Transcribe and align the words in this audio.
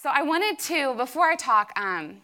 So 0.00 0.10
I 0.14 0.22
wanted 0.22 0.60
to, 0.60 0.94
before 0.94 1.28
I 1.28 1.34
talk, 1.34 1.72
um, 1.76 2.18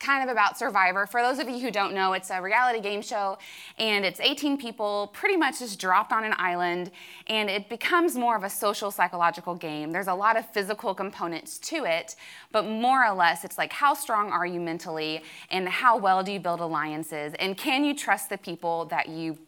kind 0.00 0.28
of 0.28 0.32
about 0.32 0.58
Survivor. 0.58 1.06
For 1.06 1.22
those 1.22 1.38
of 1.38 1.48
you 1.48 1.60
who 1.60 1.70
don't 1.70 1.94
know, 1.94 2.12
it's 2.12 2.28
a 2.28 2.42
reality 2.42 2.80
game 2.80 3.02
show 3.02 3.38
and 3.78 4.04
it's 4.04 4.18
18 4.18 4.58
people 4.58 5.12
pretty 5.12 5.36
much 5.36 5.60
just 5.60 5.78
dropped 5.78 6.10
on 6.10 6.24
an 6.24 6.34
island 6.38 6.90
and 7.28 7.48
it 7.48 7.68
becomes 7.68 8.16
more 8.16 8.34
of 8.34 8.42
a 8.42 8.50
social 8.50 8.90
psychological 8.90 9.54
game. 9.54 9.92
There's 9.92 10.08
a 10.08 10.14
lot 10.14 10.36
of 10.36 10.44
physical 10.50 10.92
components 10.92 11.58
to 11.58 11.84
it, 11.84 12.16
but 12.50 12.64
more 12.64 13.06
or 13.06 13.14
less 13.14 13.44
it's 13.44 13.56
like 13.58 13.72
how 13.72 13.94
strong 13.94 14.32
are 14.32 14.46
you 14.46 14.58
mentally 14.58 15.22
and 15.52 15.68
how 15.68 15.96
well 15.96 16.24
do 16.24 16.32
you 16.32 16.40
build 16.40 16.58
alliances 16.58 17.32
and 17.38 17.56
can 17.56 17.84
you 17.84 17.94
trust 17.94 18.28
the 18.28 18.38
people 18.38 18.86
that 18.86 19.08
you 19.08 19.38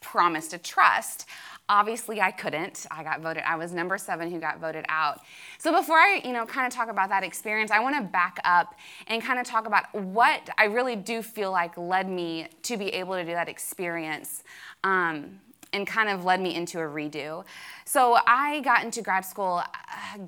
promise 0.00 0.48
to 0.48 0.58
trust? 0.58 1.26
Obviously, 1.70 2.20
I 2.20 2.32
couldn't. 2.32 2.84
I 2.90 3.04
got 3.04 3.20
voted. 3.20 3.44
I 3.46 3.54
was 3.54 3.72
number 3.72 3.96
seven 3.96 4.28
who 4.28 4.40
got 4.40 4.58
voted 4.58 4.84
out. 4.88 5.20
So 5.58 5.70
before 5.70 5.98
I, 5.98 6.20
you 6.24 6.32
know, 6.32 6.44
kind 6.44 6.66
of 6.66 6.72
talk 6.72 6.90
about 6.90 7.10
that 7.10 7.22
experience, 7.22 7.70
I 7.70 7.78
want 7.78 7.94
to 7.94 8.02
back 8.02 8.38
up 8.44 8.74
and 9.06 9.22
kind 9.22 9.38
of 9.38 9.46
talk 9.46 9.68
about 9.68 9.94
what 9.94 10.50
I 10.58 10.64
really 10.64 10.96
do 10.96 11.22
feel 11.22 11.52
like 11.52 11.78
led 11.78 12.10
me 12.10 12.48
to 12.64 12.76
be 12.76 12.88
able 12.88 13.14
to 13.14 13.24
do 13.24 13.30
that 13.30 13.48
experience. 13.48 14.42
Um, 14.82 15.38
and 15.72 15.86
kind 15.86 16.08
of 16.08 16.24
led 16.24 16.40
me 16.40 16.56
into 16.56 16.80
a 16.80 16.82
redo. 16.82 17.44
So 17.84 18.18
I 18.26 18.58
got 18.62 18.82
into 18.82 19.02
grad 19.02 19.24
school 19.24 19.62
uh, 19.62 20.18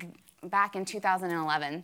back 0.43 0.77
in 0.77 0.85
2011, 0.85 1.83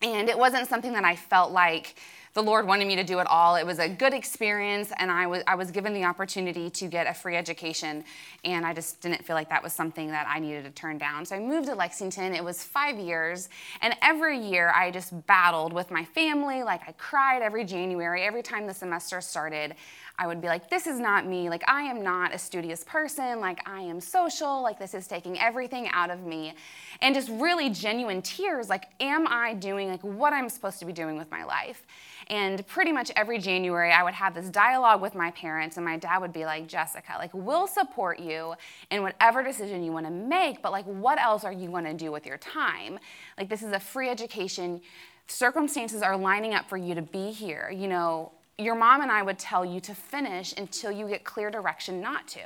and 0.00 0.28
it 0.30 0.38
wasn't 0.38 0.66
something 0.66 0.94
that 0.94 1.04
I 1.04 1.14
felt 1.14 1.52
like 1.52 1.96
the 2.34 2.42
Lord 2.42 2.66
wanted 2.66 2.88
me 2.88 2.96
to 2.96 3.04
do 3.04 3.20
it 3.20 3.28
all. 3.28 3.54
It 3.54 3.64
was 3.64 3.78
a 3.78 3.88
good 3.88 4.12
experience, 4.12 4.92
and 4.98 5.08
I 5.08 5.28
was, 5.28 5.44
I 5.46 5.54
was 5.54 5.70
given 5.70 5.94
the 5.94 6.04
opportunity 6.04 6.68
to 6.68 6.88
get 6.88 7.06
a 7.06 7.14
free 7.14 7.36
education, 7.36 8.04
and 8.44 8.66
I 8.66 8.74
just 8.74 9.00
didn't 9.00 9.24
feel 9.24 9.36
like 9.36 9.48
that 9.50 9.62
was 9.62 9.72
something 9.72 10.08
that 10.08 10.26
I 10.28 10.40
needed 10.40 10.64
to 10.64 10.70
turn 10.72 10.98
down. 10.98 11.24
So 11.24 11.36
I 11.36 11.38
moved 11.38 11.68
to 11.68 11.76
Lexington. 11.76 12.34
It 12.34 12.42
was 12.42 12.62
five 12.62 12.98
years, 12.98 13.48
and 13.80 13.94
every 14.02 14.36
year 14.36 14.72
I 14.74 14.90
just 14.90 15.26
battled 15.28 15.72
with 15.72 15.92
my 15.92 16.04
family. 16.04 16.64
Like 16.64 16.82
I 16.88 16.92
cried 16.92 17.40
every 17.40 17.64
January, 17.64 18.24
every 18.24 18.42
time 18.42 18.66
the 18.66 18.74
semester 18.74 19.20
started. 19.20 19.76
I 20.16 20.28
would 20.28 20.40
be 20.40 20.46
like, 20.46 20.70
this 20.70 20.86
is 20.86 21.00
not 21.00 21.26
me. 21.26 21.48
Like, 21.48 21.64
I 21.68 21.82
am 21.82 22.02
not 22.02 22.32
a 22.32 22.38
studious 22.38 22.84
person. 22.84 23.40
Like, 23.40 23.68
I 23.68 23.80
am 23.80 24.00
social. 24.00 24.62
Like, 24.62 24.78
this 24.78 24.94
is 24.94 25.08
taking 25.08 25.40
everything 25.40 25.88
out 25.88 26.08
of 26.08 26.22
me. 26.22 26.54
And 27.02 27.14
just 27.14 27.28
really 27.30 27.68
genuine 27.68 28.22
tears. 28.22 28.68
Like, 28.68 28.86
am 29.00 29.26
I 29.26 29.54
doing 29.54 29.88
like 29.88 30.02
what 30.02 30.32
I'm 30.32 30.48
supposed 30.48 30.78
to 30.78 30.84
be 30.84 30.92
doing 30.92 31.16
with 31.16 31.30
my 31.32 31.42
life? 31.44 31.84
And 32.28 32.66
pretty 32.66 32.92
much 32.92 33.10
every 33.16 33.38
January, 33.38 33.92
I 33.92 34.02
would 34.02 34.14
have 34.14 34.34
this 34.34 34.48
dialogue 34.48 35.02
with 35.02 35.14
my 35.14 35.30
parents, 35.32 35.76
and 35.76 35.84
my 35.84 35.98
dad 35.98 36.18
would 36.18 36.32
be 36.32 36.44
like, 36.44 36.68
Jessica, 36.68 37.16
like, 37.18 37.30
we'll 37.34 37.66
support 37.66 38.18
you 38.18 38.54
in 38.90 39.02
whatever 39.02 39.42
decision 39.42 39.82
you 39.82 39.92
want 39.92 40.06
to 40.06 40.12
make, 40.12 40.62
but 40.62 40.72
like, 40.72 40.86
what 40.86 41.20
else 41.20 41.44
are 41.44 41.52
you 41.52 41.68
going 41.68 41.84
to 41.84 41.92
do 41.92 42.10
with 42.10 42.24
your 42.24 42.38
time? 42.38 42.98
Like, 43.36 43.48
this 43.48 43.62
is 43.62 43.72
a 43.72 43.80
free 43.80 44.08
education. 44.08 44.80
Circumstances 45.26 46.02
are 46.02 46.16
lining 46.16 46.54
up 46.54 46.68
for 46.68 46.76
you 46.76 46.94
to 46.94 47.02
be 47.02 47.30
here. 47.30 47.70
You 47.70 47.88
know, 47.88 48.32
your 48.58 48.74
mom 48.74 49.02
and 49.02 49.10
I 49.10 49.22
would 49.22 49.38
tell 49.38 49.64
you 49.64 49.80
to 49.80 49.94
finish 49.94 50.54
until 50.56 50.90
you 50.92 51.08
get 51.08 51.24
clear 51.24 51.50
direction 51.50 52.00
not 52.00 52.28
to. 52.28 52.40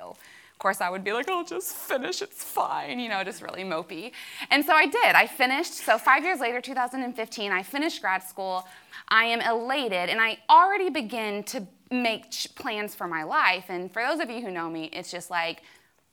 Of 0.59 0.59
course, 0.61 0.81
I 0.81 0.91
would 0.91 1.05
be 1.05 1.13
like, 1.13 1.29
I'll 1.29 1.45
just 1.45 1.77
finish, 1.77 2.21
it's 2.21 2.43
fine, 2.43 2.99
you 2.99 3.09
know, 3.09 3.23
just 3.23 3.43
really 3.43 3.63
mopey. 3.63 4.11
And 4.51 4.65
so 4.65 4.73
I 4.73 4.87
did. 4.87 5.15
I 5.15 5.27
finished. 5.27 5.75
So, 5.75 5.99
five 5.99 6.25
years 6.25 6.41
later, 6.41 6.61
2015, 6.61 7.53
I 7.53 7.63
finished 7.63 8.01
grad 8.01 8.25
school. 8.25 8.67
I 9.07 9.27
am 9.27 9.41
elated, 9.41 10.11
and 10.11 10.21
I 10.21 10.39
already 10.51 10.91
begin 10.91 11.45
to 11.45 11.65
make 11.93 12.33
plans 12.57 12.93
for 12.95 13.07
my 13.07 13.23
life. 13.23 13.67
And 13.69 13.93
for 13.93 14.03
those 14.03 14.19
of 14.19 14.31
you 14.31 14.41
who 14.41 14.51
know 14.51 14.69
me, 14.69 14.91
it's 14.93 15.13
just 15.13 15.31
like 15.31 15.63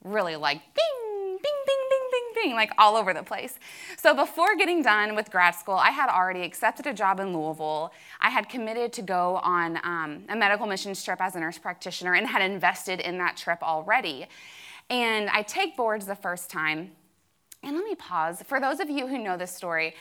really 0.04 0.36
like 0.36 0.62
bing, 0.76 1.38
bing, 1.42 1.60
bing, 1.66 1.75
bing, 2.36 2.54
like 2.54 2.72
all 2.78 2.96
over 2.96 3.14
the 3.14 3.24
place. 3.24 3.58
So 3.98 4.14
before 4.14 4.56
getting 4.56 4.82
done 4.82 5.16
with 5.16 5.32
grad 5.32 5.56
school, 5.56 5.76
I 5.76 5.90
had 5.90 6.10
already 6.10 6.44
accepted 6.44 6.86
a 6.86 6.94
job 6.94 7.20
in 7.20 7.34
Louisville. 7.34 7.92
I 8.20 8.30
had 8.30 8.50
committed 8.50 8.94
to 8.94 9.02
go 9.02 9.38
on 9.38 9.78
um, 9.84 10.24
a 10.30 10.36
medical 10.36 10.68
missions 10.68 11.04
trip 11.04 11.20
as 11.22 11.36
a 11.36 11.40
nurse 11.40 11.58
practitioner 11.58 12.14
and 12.14 12.28
had 12.28 12.42
invested 12.42 13.00
in 13.00 13.18
that 13.18 13.38
trip 13.38 13.64
already. 13.64 14.28
And 14.90 15.30
I 15.30 15.42
take 15.42 15.76
boards 15.76 16.06
the 16.06 16.16
first 16.16 16.50
time. 16.50 16.92
And 17.64 17.76
let 17.76 17.84
me 17.84 17.96
pause. 17.96 18.44
For 18.46 18.60
those 18.60 18.80
of 18.80 18.92
you 18.92 19.08
who 19.08 19.18
know 19.18 19.38
this 19.38 19.52
story, 19.52 19.96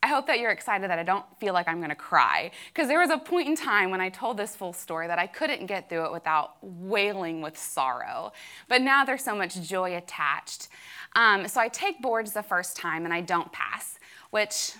I 0.00 0.06
hope 0.06 0.28
that 0.28 0.38
you're 0.38 0.52
excited 0.52 0.88
that 0.90 0.98
I 0.98 1.02
don't 1.02 1.24
feel 1.40 1.52
like 1.52 1.66
I'm 1.66 1.78
going 1.78 1.88
to 1.88 1.96
cry. 1.96 2.52
Because 2.72 2.86
there 2.86 3.00
was 3.00 3.10
a 3.10 3.18
point 3.18 3.48
in 3.48 3.56
time 3.56 3.90
when 3.90 4.00
I 4.00 4.10
told 4.10 4.36
this 4.36 4.54
full 4.54 4.72
story 4.72 5.08
that 5.08 5.18
I 5.18 5.26
couldn't 5.26 5.66
get 5.66 5.88
through 5.88 6.04
it 6.04 6.12
without 6.12 6.56
wailing 6.62 7.40
with 7.40 7.58
sorrow. 7.58 8.32
But 8.68 8.82
now 8.82 9.04
there's 9.04 9.24
so 9.24 9.34
much 9.34 9.60
joy 9.60 9.96
attached. 9.96 10.68
Um, 11.16 11.48
so 11.48 11.60
I 11.60 11.68
take 11.68 12.00
boards 12.00 12.32
the 12.32 12.44
first 12.44 12.76
time 12.76 13.04
and 13.06 13.12
I 13.12 13.22
don't 13.22 13.50
pass, 13.50 13.98
which 14.30 14.72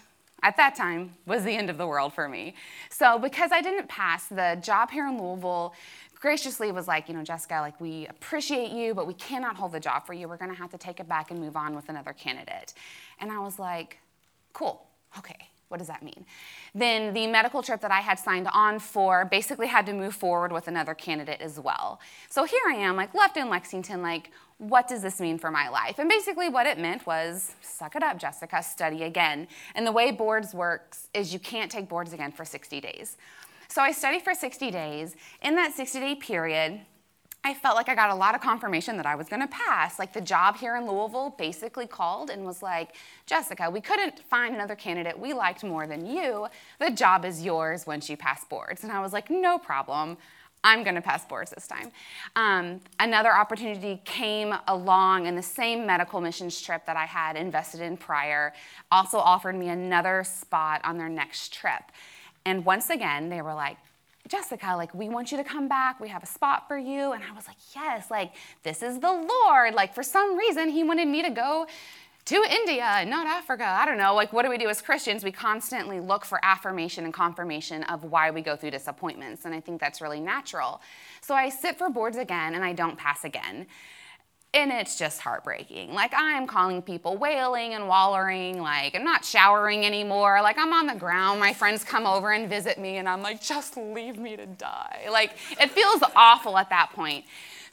at 0.44 0.56
that 0.56 0.76
time 0.76 1.14
was 1.26 1.42
the 1.42 1.56
end 1.56 1.68
of 1.68 1.78
the 1.78 1.86
world 1.86 2.12
for 2.12 2.28
me. 2.28 2.54
So 2.88 3.18
because 3.18 3.50
I 3.50 3.60
didn't 3.60 3.88
pass, 3.88 4.28
the 4.28 4.56
job 4.62 4.92
here 4.92 5.08
in 5.08 5.20
Louisville 5.20 5.74
graciously 6.14 6.70
was 6.70 6.86
like, 6.86 7.08
you 7.08 7.14
know, 7.14 7.24
Jessica, 7.24 7.54
like 7.54 7.80
we 7.80 8.06
appreciate 8.06 8.70
you, 8.70 8.94
but 8.94 9.08
we 9.08 9.14
cannot 9.14 9.56
hold 9.56 9.72
the 9.72 9.80
job 9.80 10.06
for 10.06 10.12
you. 10.12 10.28
We're 10.28 10.36
going 10.36 10.52
to 10.52 10.56
have 10.56 10.70
to 10.70 10.78
take 10.78 11.00
it 11.00 11.08
back 11.08 11.32
and 11.32 11.40
move 11.40 11.56
on 11.56 11.74
with 11.74 11.88
another 11.88 12.12
candidate. 12.12 12.72
And 13.18 13.32
I 13.32 13.40
was 13.40 13.58
like, 13.58 13.98
cool 14.52 14.88
Okay, 15.16 15.48
what 15.69 15.78
does 15.78 15.86
that 15.86 16.02
mean? 16.02 16.26
Then 16.74 17.14
the 17.14 17.26
medical 17.26 17.62
trip 17.62 17.80
that 17.80 17.91
I 17.91 18.00
had 18.00 18.19
signed 18.19 18.48
on 18.52 18.78
for 18.78 19.24
basically 19.24 19.66
had 19.66 19.86
to 19.86 19.92
move 19.92 20.14
forward 20.14 20.52
with 20.52 20.69
another 20.69 20.94
candidate 20.94 21.41
as 21.41 21.60
well. 21.60 22.00
So 22.28 22.44
here 22.44 22.60
I 22.69 22.74
am, 22.74 22.96
like 22.96 23.14
left 23.14 23.36
in 23.36 23.48
Lexington, 23.48 24.02
like, 24.02 24.30
what 24.58 24.88
does 24.88 25.02
this 25.02 25.20
mean 25.20 25.38
for 25.38 25.50
my 25.50 25.69
life? 25.69 25.98
And 25.98 26.08
basically 26.08 26.48
what 26.48 26.66
it 26.66 26.78
meant 26.78 27.06
was, 27.06 27.54
suck 27.60 27.94
it 27.94 28.02
up, 28.02 28.19
Jessica, 28.19 28.62
study 28.62 29.04
again. 29.04 29.46
And 29.74 29.86
the 29.86 29.92
way 29.92 30.10
boards 30.10 30.52
works 30.52 31.08
is 31.14 31.32
you 31.32 31.38
can't 31.38 31.70
take 31.70 31.88
boards 31.88 32.12
again 32.12 32.32
for 32.32 32.44
60 32.44 32.80
days. 32.80 33.16
So 33.69 33.82
I 33.82 33.92
studied 33.92 34.22
for 34.22 34.34
60 34.34 34.70
days. 34.70 35.14
In 35.42 35.54
that 35.56 35.75
60 35.75 36.00
day 36.00 36.14
period, 36.16 36.80
I 37.44 37.54
felt 37.54 37.76
like 37.76 37.88
I 37.88 37.94
got 37.94 38.10
a 38.10 38.15
lot 38.15 38.34
of 38.34 38.41
confirmation 38.41 38.97
that 38.97 39.06
I 39.06 39.15
was 39.15 39.28
going 39.28 39.43
to 39.43 39.49
pass. 39.49 39.99
Like 39.99 40.12
the 40.12 40.21
job 40.21 40.56
here 40.56 40.76
in 40.76 40.87
Louisville 40.87 41.34
basically 41.38 41.87
called 41.87 42.31
and 42.31 42.44
was 42.44 42.62
like, 42.62 42.94
Jessica, 43.26 43.71
we 43.71 43.81
couldn't 43.81 44.19
find 44.28 44.54
another 44.54 44.75
candidate 44.75 45.19
we 45.19 45.32
liked 45.32 45.62
more 45.62 45.87
than 45.87 46.04
you. 46.04 46.49
The 46.81 46.91
job 46.91 47.25
is 47.25 47.44
yours 47.44 47.87
once 47.87 48.10
you 48.10 48.16
pass 48.16 48.44
boards. 48.44 48.82
And 48.82 48.93
I 48.93 49.00
was 49.00 49.12
like, 49.12 49.31
no 49.31 49.56
problem. 49.56 50.19
I'm 50.65 50.82
going 50.82 50.97
to 50.97 51.00
pass 51.00 51.25
boards 51.25 51.53
this 51.53 51.69
time. 51.69 51.93
Um, 52.34 52.81
another 52.99 53.32
opportunity 53.32 54.03
came 54.05 54.53
along 54.66 55.26
in 55.26 55.37
the 55.37 55.43
same 55.43 55.87
medical 55.87 56.20
missions 56.20 56.60
trip 56.60 56.84
that 56.87 56.97
I 56.97 57.06
had 57.06 57.37
invested 57.37 57.81
in 57.81 57.97
prior, 57.97 58.53
also 58.91 59.19
offered 59.19 59.55
me 59.55 59.69
another 59.69 60.25
spot 60.25 60.81
on 60.82 60.99
their 60.99 61.09
next 61.09 61.55
trip. 61.55 61.82
And 62.44 62.65
once 62.65 62.91
again, 62.91 63.28
they 63.28 63.41
were 63.41 63.55
like, 63.55 63.76
Jessica, 64.28 64.74
like, 64.76 64.94
we 64.94 65.08
want 65.08 65.32
you 65.32 65.38
to 65.38 65.44
come 65.44 65.68
back. 65.68 65.98
We 66.00 66.08
have 66.08 66.22
a 66.22 66.26
spot 66.26 66.68
for 66.68 66.76
you. 66.78 67.12
And 67.12 67.24
I 67.24 67.34
was 67.34 67.46
like, 67.46 67.56
yes, 67.74 68.10
like, 68.10 68.32
this 68.62 68.82
is 68.82 69.00
the 69.00 69.10
Lord. 69.10 69.74
Like, 69.74 69.94
for 69.94 70.02
some 70.02 70.36
reason, 70.36 70.68
He 70.68 70.84
wanted 70.84 71.08
me 71.08 71.22
to 71.22 71.30
go 71.30 71.66
to 72.26 72.44
India 72.50 72.84
and 72.84 73.08
not 73.08 73.26
Africa. 73.26 73.64
I 73.64 73.86
don't 73.86 73.96
know. 73.96 74.14
Like, 74.14 74.34
what 74.34 74.42
do 74.42 74.50
we 74.50 74.58
do 74.58 74.68
as 74.68 74.82
Christians? 74.82 75.24
We 75.24 75.32
constantly 75.32 75.98
look 75.98 76.26
for 76.26 76.38
affirmation 76.42 77.06
and 77.06 77.14
confirmation 77.14 77.84
of 77.84 78.04
why 78.04 78.30
we 78.30 78.42
go 78.42 78.54
through 78.54 78.72
disappointments. 78.72 79.46
And 79.46 79.54
I 79.54 79.60
think 79.60 79.80
that's 79.80 80.02
really 80.02 80.20
natural. 80.20 80.82
So 81.22 81.34
I 81.34 81.48
sit 81.48 81.78
for 81.78 81.88
boards 81.88 82.18
again 82.18 82.54
and 82.54 82.62
I 82.62 82.74
don't 82.74 82.98
pass 82.98 83.24
again. 83.24 83.66
And 84.54 84.72
it's 84.72 84.98
just 84.98 85.20
heartbreaking. 85.20 85.92
Like, 85.92 86.12
I'm 86.16 86.47
calling 86.47 86.81
people 86.81 87.19
wailing 87.19 87.75
and 87.75 87.86
wallering. 87.86 88.62
Like, 88.62 88.94
I'm 88.94 89.04
not 89.04 89.22
showering 89.22 89.84
anymore. 89.84 90.41
Like, 90.42 90.56
I'm 90.56 90.72
on 90.72 90.86
the 90.86 90.94
ground. 90.94 91.38
My 91.38 91.53
friends 91.53 91.84
come 91.84 92.06
over 92.06 92.32
and 92.32 92.48
visit 92.48 92.78
me, 92.78 92.97
and 92.97 93.06
I'm 93.06 93.20
like, 93.20 93.42
just 93.42 93.76
leave 93.76 94.19
me 94.19 94.37
to 94.37 94.47
die. 94.47 95.06
Like, 95.10 95.32
it 95.60 95.70
feels 95.70 96.03
awful 96.16 96.56
at 96.56 96.70
that 96.70 96.91
point. 96.94 97.26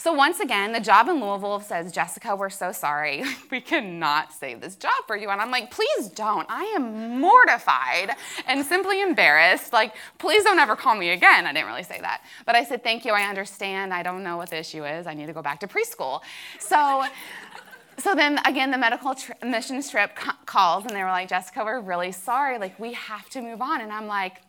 So 0.05 0.13
once 0.13 0.39
again, 0.39 0.71
the 0.71 0.79
job 0.79 1.09
in 1.09 1.19
Louisville 1.19 1.59
says, 1.61 1.91
Jessica, 1.91 2.35
we're 2.35 2.51
so 2.51 2.71
sorry. 2.71 3.23
we 3.51 3.59
cannot 3.59 4.31
save 4.31 4.61
this 4.61 4.75
job 4.75 4.93
for 5.07 5.17
you. 5.17 5.31
And 5.31 5.41
I'm 5.41 5.49
like, 5.49 5.71
please 5.71 6.09
don't. 6.09 6.45
I 6.47 6.63
am 6.75 7.19
mortified 7.19 8.11
and 8.45 8.63
simply 8.63 9.01
embarrassed. 9.01 9.73
Like, 9.73 9.95
please 10.19 10.43
don't 10.43 10.59
ever 10.59 10.75
call 10.75 10.93
me 10.93 11.09
again. 11.09 11.47
I 11.47 11.53
didn't 11.53 11.65
really 11.65 11.81
say 11.81 11.99
that. 12.01 12.21
But 12.45 12.53
I 12.53 12.63
said, 12.65 12.83
thank 12.83 13.03
you. 13.03 13.13
I 13.13 13.23
understand. 13.23 13.95
I 13.95 14.03
don't 14.03 14.21
know 14.21 14.37
what 14.37 14.51
the 14.51 14.59
issue 14.59 14.85
is. 14.85 15.07
I 15.07 15.15
need 15.15 15.25
to 15.25 15.33
go 15.33 15.41
back 15.41 15.59
to 15.61 15.67
preschool. 15.67 16.21
So 16.59 17.03
so 17.97 18.13
then 18.13 18.39
again 18.45 18.69
the 18.69 18.77
medical 18.77 19.15
tri- 19.15 19.37
missions 19.41 19.89
trip 19.89 20.11
calls 20.45 20.85
and 20.85 20.93
they 20.93 21.01
were 21.01 21.09
like 21.09 21.29
jessica 21.29 21.63
we're 21.63 21.79
really 21.79 22.11
sorry 22.11 22.59
like 22.59 22.77
we 22.77 22.91
have 22.91 23.29
to 23.29 23.41
move 23.41 23.61
on 23.61 23.79
and 23.79 23.89
i'm 23.89 24.05
like 24.05 24.41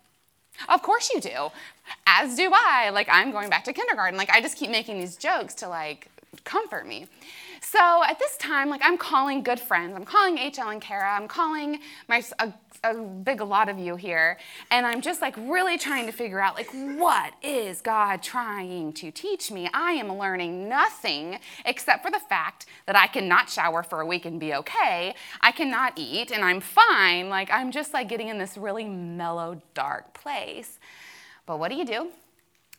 of 0.68 0.82
course 0.82 1.10
you 1.12 1.20
do. 1.20 1.50
As 2.06 2.36
do 2.36 2.50
I. 2.52 2.90
Like, 2.90 3.08
I'm 3.10 3.30
going 3.32 3.50
back 3.50 3.64
to 3.64 3.72
kindergarten. 3.72 4.16
Like, 4.16 4.30
I 4.30 4.40
just 4.40 4.56
keep 4.56 4.70
making 4.70 4.98
these 4.98 5.16
jokes 5.16 5.54
to 5.56 5.68
like 5.68 6.08
comfort 6.44 6.86
me. 6.86 7.06
So 7.60 8.02
at 8.04 8.18
this 8.18 8.36
time, 8.36 8.68
like 8.68 8.80
I'm 8.84 8.96
calling 8.96 9.42
good 9.42 9.58
friends. 9.58 9.94
I'm 9.96 10.04
calling 10.04 10.36
HL 10.36 10.72
and 10.72 10.80
Kara. 10.80 11.10
I'm 11.16 11.26
calling 11.26 11.80
my 12.08 12.22
a, 12.38 12.52
a 12.84 12.94
big 12.94 13.40
lot 13.40 13.68
of 13.68 13.78
you 13.78 13.96
here, 13.96 14.38
and 14.70 14.86
I'm 14.86 15.00
just 15.00 15.20
like 15.20 15.36
really 15.36 15.78
trying 15.78 16.06
to 16.06 16.12
figure 16.12 16.38
out 16.38 16.54
like 16.54 16.70
what 16.72 17.32
is 17.42 17.80
God 17.80 18.22
trying 18.22 18.92
to 18.94 19.10
teach 19.10 19.50
me? 19.50 19.68
I 19.72 19.92
am 19.92 20.16
learning 20.16 20.68
nothing 20.68 21.38
except 21.64 22.04
for 22.04 22.10
the 22.10 22.20
fact 22.20 22.66
that 22.86 22.96
I 22.96 23.06
cannot 23.06 23.50
shower 23.50 23.82
for 23.82 24.00
a 24.00 24.06
week 24.06 24.26
and 24.26 24.38
be 24.38 24.54
okay. 24.54 25.14
I 25.40 25.50
cannot 25.52 25.94
eat 25.96 26.30
and 26.30 26.44
I'm 26.44 26.60
fine. 26.60 27.28
Like 27.28 27.50
I'm 27.50 27.72
just 27.72 27.92
like 27.92 28.08
getting 28.08 28.28
in 28.28 28.38
this 28.38 28.56
really 28.56 28.84
mellow, 28.84 29.60
dark 29.74 30.14
place. 30.14 30.78
But 31.46 31.58
what 31.58 31.70
do 31.70 31.76
you 31.76 31.84
do? 31.84 32.10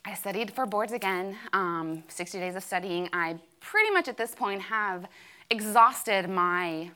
I 0.05 0.13
studied 0.13 0.51
for 0.51 0.65
boards 0.65 0.93
again, 0.93 1.35
um, 1.53 2.03
60 2.07 2.39
days 2.39 2.55
of 2.55 2.63
studying. 2.63 3.09
I 3.11 3.37
pretty 3.59 3.91
much 3.91 4.07
at 4.07 4.17
this 4.17 4.35
point 4.35 4.61
have 4.61 5.07
exhausted 5.49 6.29
my 6.29 6.91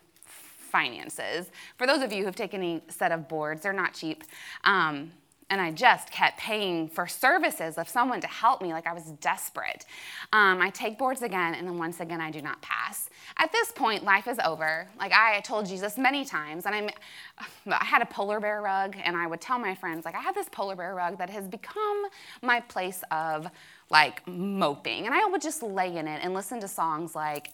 finances. 0.71 1.51
For 1.77 1.85
those 1.85 2.01
of 2.01 2.13
you 2.13 2.23
who've 2.23 2.35
taken 2.35 2.63
a 2.63 2.81
set 2.89 3.11
of 3.11 3.27
boards, 3.27 3.63
they're 3.63 3.73
not 3.73 3.93
cheap. 3.93 4.23
Um, 4.63 5.11
and 5.51 5.59
I 5.59 5.69
just 5.69 6.09
kept 6.11 6.39
paying 6.39 6.87
for 6.87 7.05
services 7.07 7.77
of 7.77 7.89
someone 7.89 8.21
to 8.21 8.27
help 8.27 8.61
me, 8.61 8.71
like 8.71 8.87
I 8.87 8.93
was 8.93 9.03
desperate. 9.19 9.85
Um, 10.31 10.61
I 10.61 10.69
take 10.69 10.97
boards 10.97 11.21
again, 11.21 11.55
and 11.55 11.67
then 11.67 11.77
once 11.77 11.99
again, 11.99 12.21
I 12.21 12.31
do 12.31 12.41
not 12.41 12.61
pass. 12.61 13.09
At 13.37 13.51
this 13.51 13.71
point, 13.73 14.05
life 14.05 14.29
is 14.29 14.39
over. 14.39 14.87
Like 14.97 15.11
I 15.11 15.41
told 15.41 15.65
Jesus 15.65 15.97
many 15.97 16.23
times, 16.23 16.65
and 16.65 16.73
I'm, 16.73 16.89
I 17.67 17.83
had 17.83 18.01
a 18.01 18.05
polar 18.05 18.39
bear 18.39 18.61
rug, 18.61 18.95
and 19.03 19.17
I 19.17 19.27
would 19.27 19.41
tell 19.41 19.59
my 19.59 19.75
friends, 19.75 20.05
like, 20.05 20.15
I 20.15 20.21
have 20.21 20.35
this 20.35 20.47
polar 20.49 20.77
bear 20.77 20.95
rug 20.95 21.17
that 21.17 21.29
has 21.29 21.47
become 21.49 22.05
my 22.41 22.61
place 22.61 23.03
of 23.11 23.47
like 23.89 24.25
moping, 24.25 25.05
and 25.05 25.13
I 25.13 25.25
would 25.25 25.41
just 25.41 25.61
lay 25.61 25.97
in 25.97 26.07
it 26.07 26.21
and 26.23 26.33
listen 26.33 26.61
to 26.61 26.67
songs 26.69 27.13
like 27.13 27.49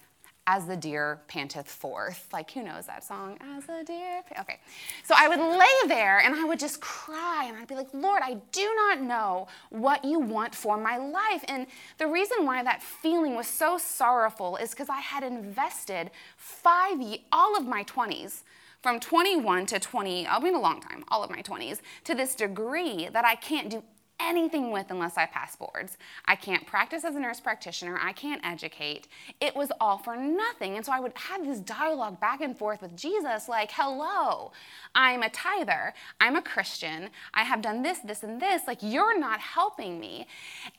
as 0.47 0.65
the 0.65 0.77
deer 0.77 1.19
panteth 1.27 1.69
forth. 1.69 2.27
Like, 2.31 2.49
who 2.51 2.63
knows 2.63 2.87
that 2.87 3.03
song? 3.03 3.37
As 3.41 3.65
the 3.65 3.83
deer. 3.85 4.23
Okay. 4.39 4.59
So 5.03 5.13
I 5.15 5.27
would 5.27 5.39
lay 5.39 5.89
there 5.89 6.19
and 6.19 6.33
I 6.33 6.45
would 6.45 6.57
just 6.57 6.79
cry 6.79 7.45
and 7.47 7.57
I'd 7.57 7.67
be 7.67 7.75
like, 7.75 7.89
Lord, 7.93 8.21
I 8.23 8.37
do 8.53 8.73
not 8.75 9.01
know 9.01 9.47
what 9.69 10.05
you 10.05 10.19
want 10.19 10.55
for 10.55 10.77
my 10.77 10.95
life. 10.97 11.43
And 11.49 11.67
the 11.97 12.07
reason 12.07 12.45
why 12.45 12.63
that 12.63 12.81
feeling 12.81 13.35
was 13.35 13.45
so 13.45 13.77
sorrowful 13.77 14.55
is 14.55 14.71
because 14.71 14.89
I 14.89 15.01
had 15.01 15.21
invested 15.21 16.11
five, 16.37 16.97
all 17.33 17.57
of 17.57 17.65
my 17.65 17.83
20s 17.83 18.43
from 18.81 19.01
21 19.01 19.65
to 19.65 19.79
20, 19.79 20.27
uh, 20.27 20.37
I 20.37 20.39
mean 20.39 20.55
a 20.55 20.61
long 20.61 20.79
time, 20.79 21.03
all 21.09 21.23
of 21.23 21.29
my 21.29 21.41
20s, 21.41 21.81
to 22.05 22.15
this 22.15 22.35
degree 22.35 23.09
that 23.11 23.25
I 23.25 23.35
can't 23.35 23.69
do 23.69 23.83
anything 24.19 24.71
with 24.71 24.87
unless 24.89 25.17
I 25.17 25.25
pass 25.25 25.55
boards. 25.55 25.97
I 26.25 26.35
can't 26.35 26.65
practice 26.65 27.03
as 27.03 27.15
a 27.15 27.19
nurse 27.19 27.39
practitioner. 27.39 27.99
I 28.01 28.13
can't 28.13 28.41
educate. 28.43 29.07
It 29.39 29.55
was 29.55 29.71
all 29.79 29.97
for 29.97 30.15
nothing. 30.15 30.75
And 30.75 30.85
so 30.85 30.91
I 30.91 30.99
would 30.99 31.13
have 31.15 31.45
this 31.45 31.59
dialogue 31.59 32.19
back 32.19 32.41
and 32.41 32.57
forth 32.57 32.81
with 32.81 32.95
Jesus 32.97 33.47
like, 33.47 33.71
hello, 33.71 34.51
I'm 34.95 35.23
a 35.23 35.29
tither. 35.29 35.93
I'm 36.19 36.35
a 36.35 36.41
Christian. 36.41 37.09
I 37.33 37.43
have 37.43 37.61
done 37.61 37.83
this, 37.83 37.99
this, 37.99 38.23
and 38.23 38.41
this. 38.41 38.63
Like, 38.67 38.79
you're 38.81 39.19
not 39.19 39.39
helping 39.39 39.99
me. 39.99 40.27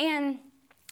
And 0.00 0.38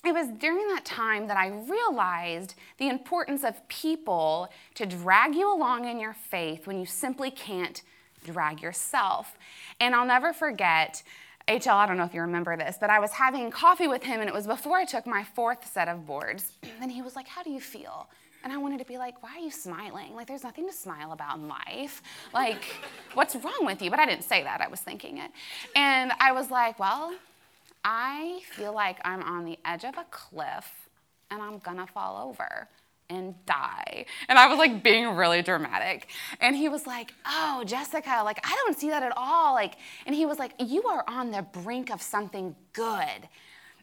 it 0.05 0.13
was 0.15 0.29
during 0.29 0.69
that 0.69 0.85
time 0.85 1.27
that 1.27 1.37
I 1.37 1.49
realized 1.49 2.55
the 2.79 2.89
importance 2.89 3.43
of 3.43 3.67
people 3.67 4.49
to 4.75 4.87
drag 4.87 5.35
you 5.35 5.53
along 5.53 5.87
in 5.87 5.99
your 5.99 6.15
faith 6.15 6.67
when 6.67 6.79
you 6.79 6.87
simply 6.87 7.31
can't 7.31 7.83
drag 8.25 8.63
yourself. 8.63 9.37
And 9.81 9.95
I'll 9.95 10.07
never 10.07 10.33
forget 10.33 11.03
HL, 11.49 11.75
I 11.75 11.87
don't 11.87 11.97
know 11.97 12.05
if 12.05 12.13
you 12.13 12.23
remember 12.23 12.57
this, 12.57 12.77
but 12.81 12.91
I 12.91 12.99
was 12.99 13.13
having 13.13 13.51
coffee 13.51 13.87
with 13.87 14.03
him 14.03 14.21
and 14.21 14.29
it 14.29 14.35
was 14.35 14.47
before 14.47 14.77
I 14.77 14.85
took 14.85 15.07
my 15.07 15.23
fourth 15.23 15.71
set 15.73 15.89
of 15.89 16.07
boards. 16.07 16.53
And 16.81 16.93
he 16.93 17.03
was 17.03 17.17
like, 17.17 17.29
How 17.29 17.43
do 17.43 17.51
you 17.51 17.61
feel? 17.61 18.09
And 18.45 18.53
I 18.53 18.59
wanted 18.59 18.79
to 18.79 18.85
be 18.85 18.99
like, 18.99 19.23
Why 19.23 19.37
are 19.37 19.41
you 19.41 19.51
smiling? 19.51 20.15
Like, 20.15 20.27
there's 20.27 20.43
nothing 20.45 20.67
to 20.67 20.73
smile 20.73 21.13
about 21.13 21.39
in 21.39 21.49
life. 21.49 22.03
Like, 22.35 22.65
what's 23.15 23.35
wrong 23.37 23.63
with 23.63 23.81
you? 23.81 23.91
But 23.91 23.99
I 24.01 24.07
didn't 24.07 24.25
say 24.25 24.43
that, 24.43 24.61
I 24.61 24.69
was 24.69 24.81
thinking 24.81 25.19
it. 25.19 25.31
And 25.75 26.13
I 26.21 26.33
was 26.33 26.51
like, 26.51 26.79
Well, 26.79 27.15
I 27.85 28.41
feel 28.51 28.75
like 28.75 28.99
I'm 29.05 29.23
on 29.23 29.45
the 29.45 29.59
edge 29.65 29.85
of 29.85 29.97
a 29.97 30.05
cliff 30.11 30.89
and 31.31 31.41
I'm 31.41 31.59
gonna 31.59 31.87
fall 31.87 32.29
over 32.29 32.69
and 33.08 33.35
die. 33.47 34.06
And 34.29 34.38
I 34.38 34.47
was 34.47 34.58
like 34.58 34.82
being 34.82 35.08
really 35.17 35.43
dramatic. 35.43 36.08
And 36.41 36.56
he 36.56 36.69
was 36.69 36.87
like, 36.87 37.12
Oh, 37.26 37.64
Jessica, 37.67 38.23
like, 38.25 38.41
I 38.44 38.56
don't 38.64 38.79
see 38.79 38.91
that 38.91 39.03
at 39.03 39.12
all. 39.17 39.55
Like, 39.55 39.76
and 40.06 40.14
he 40.14 40.26
was 40.26 40.38
like, 40.38 40.53
You 40.58 40.85
are 40.85 41.05
on 41.06 41.31
the 41.31 41.43
brink 41.43 41.91
of 41.91 42.03
something 42.03 42.55
good. 42.73 43.29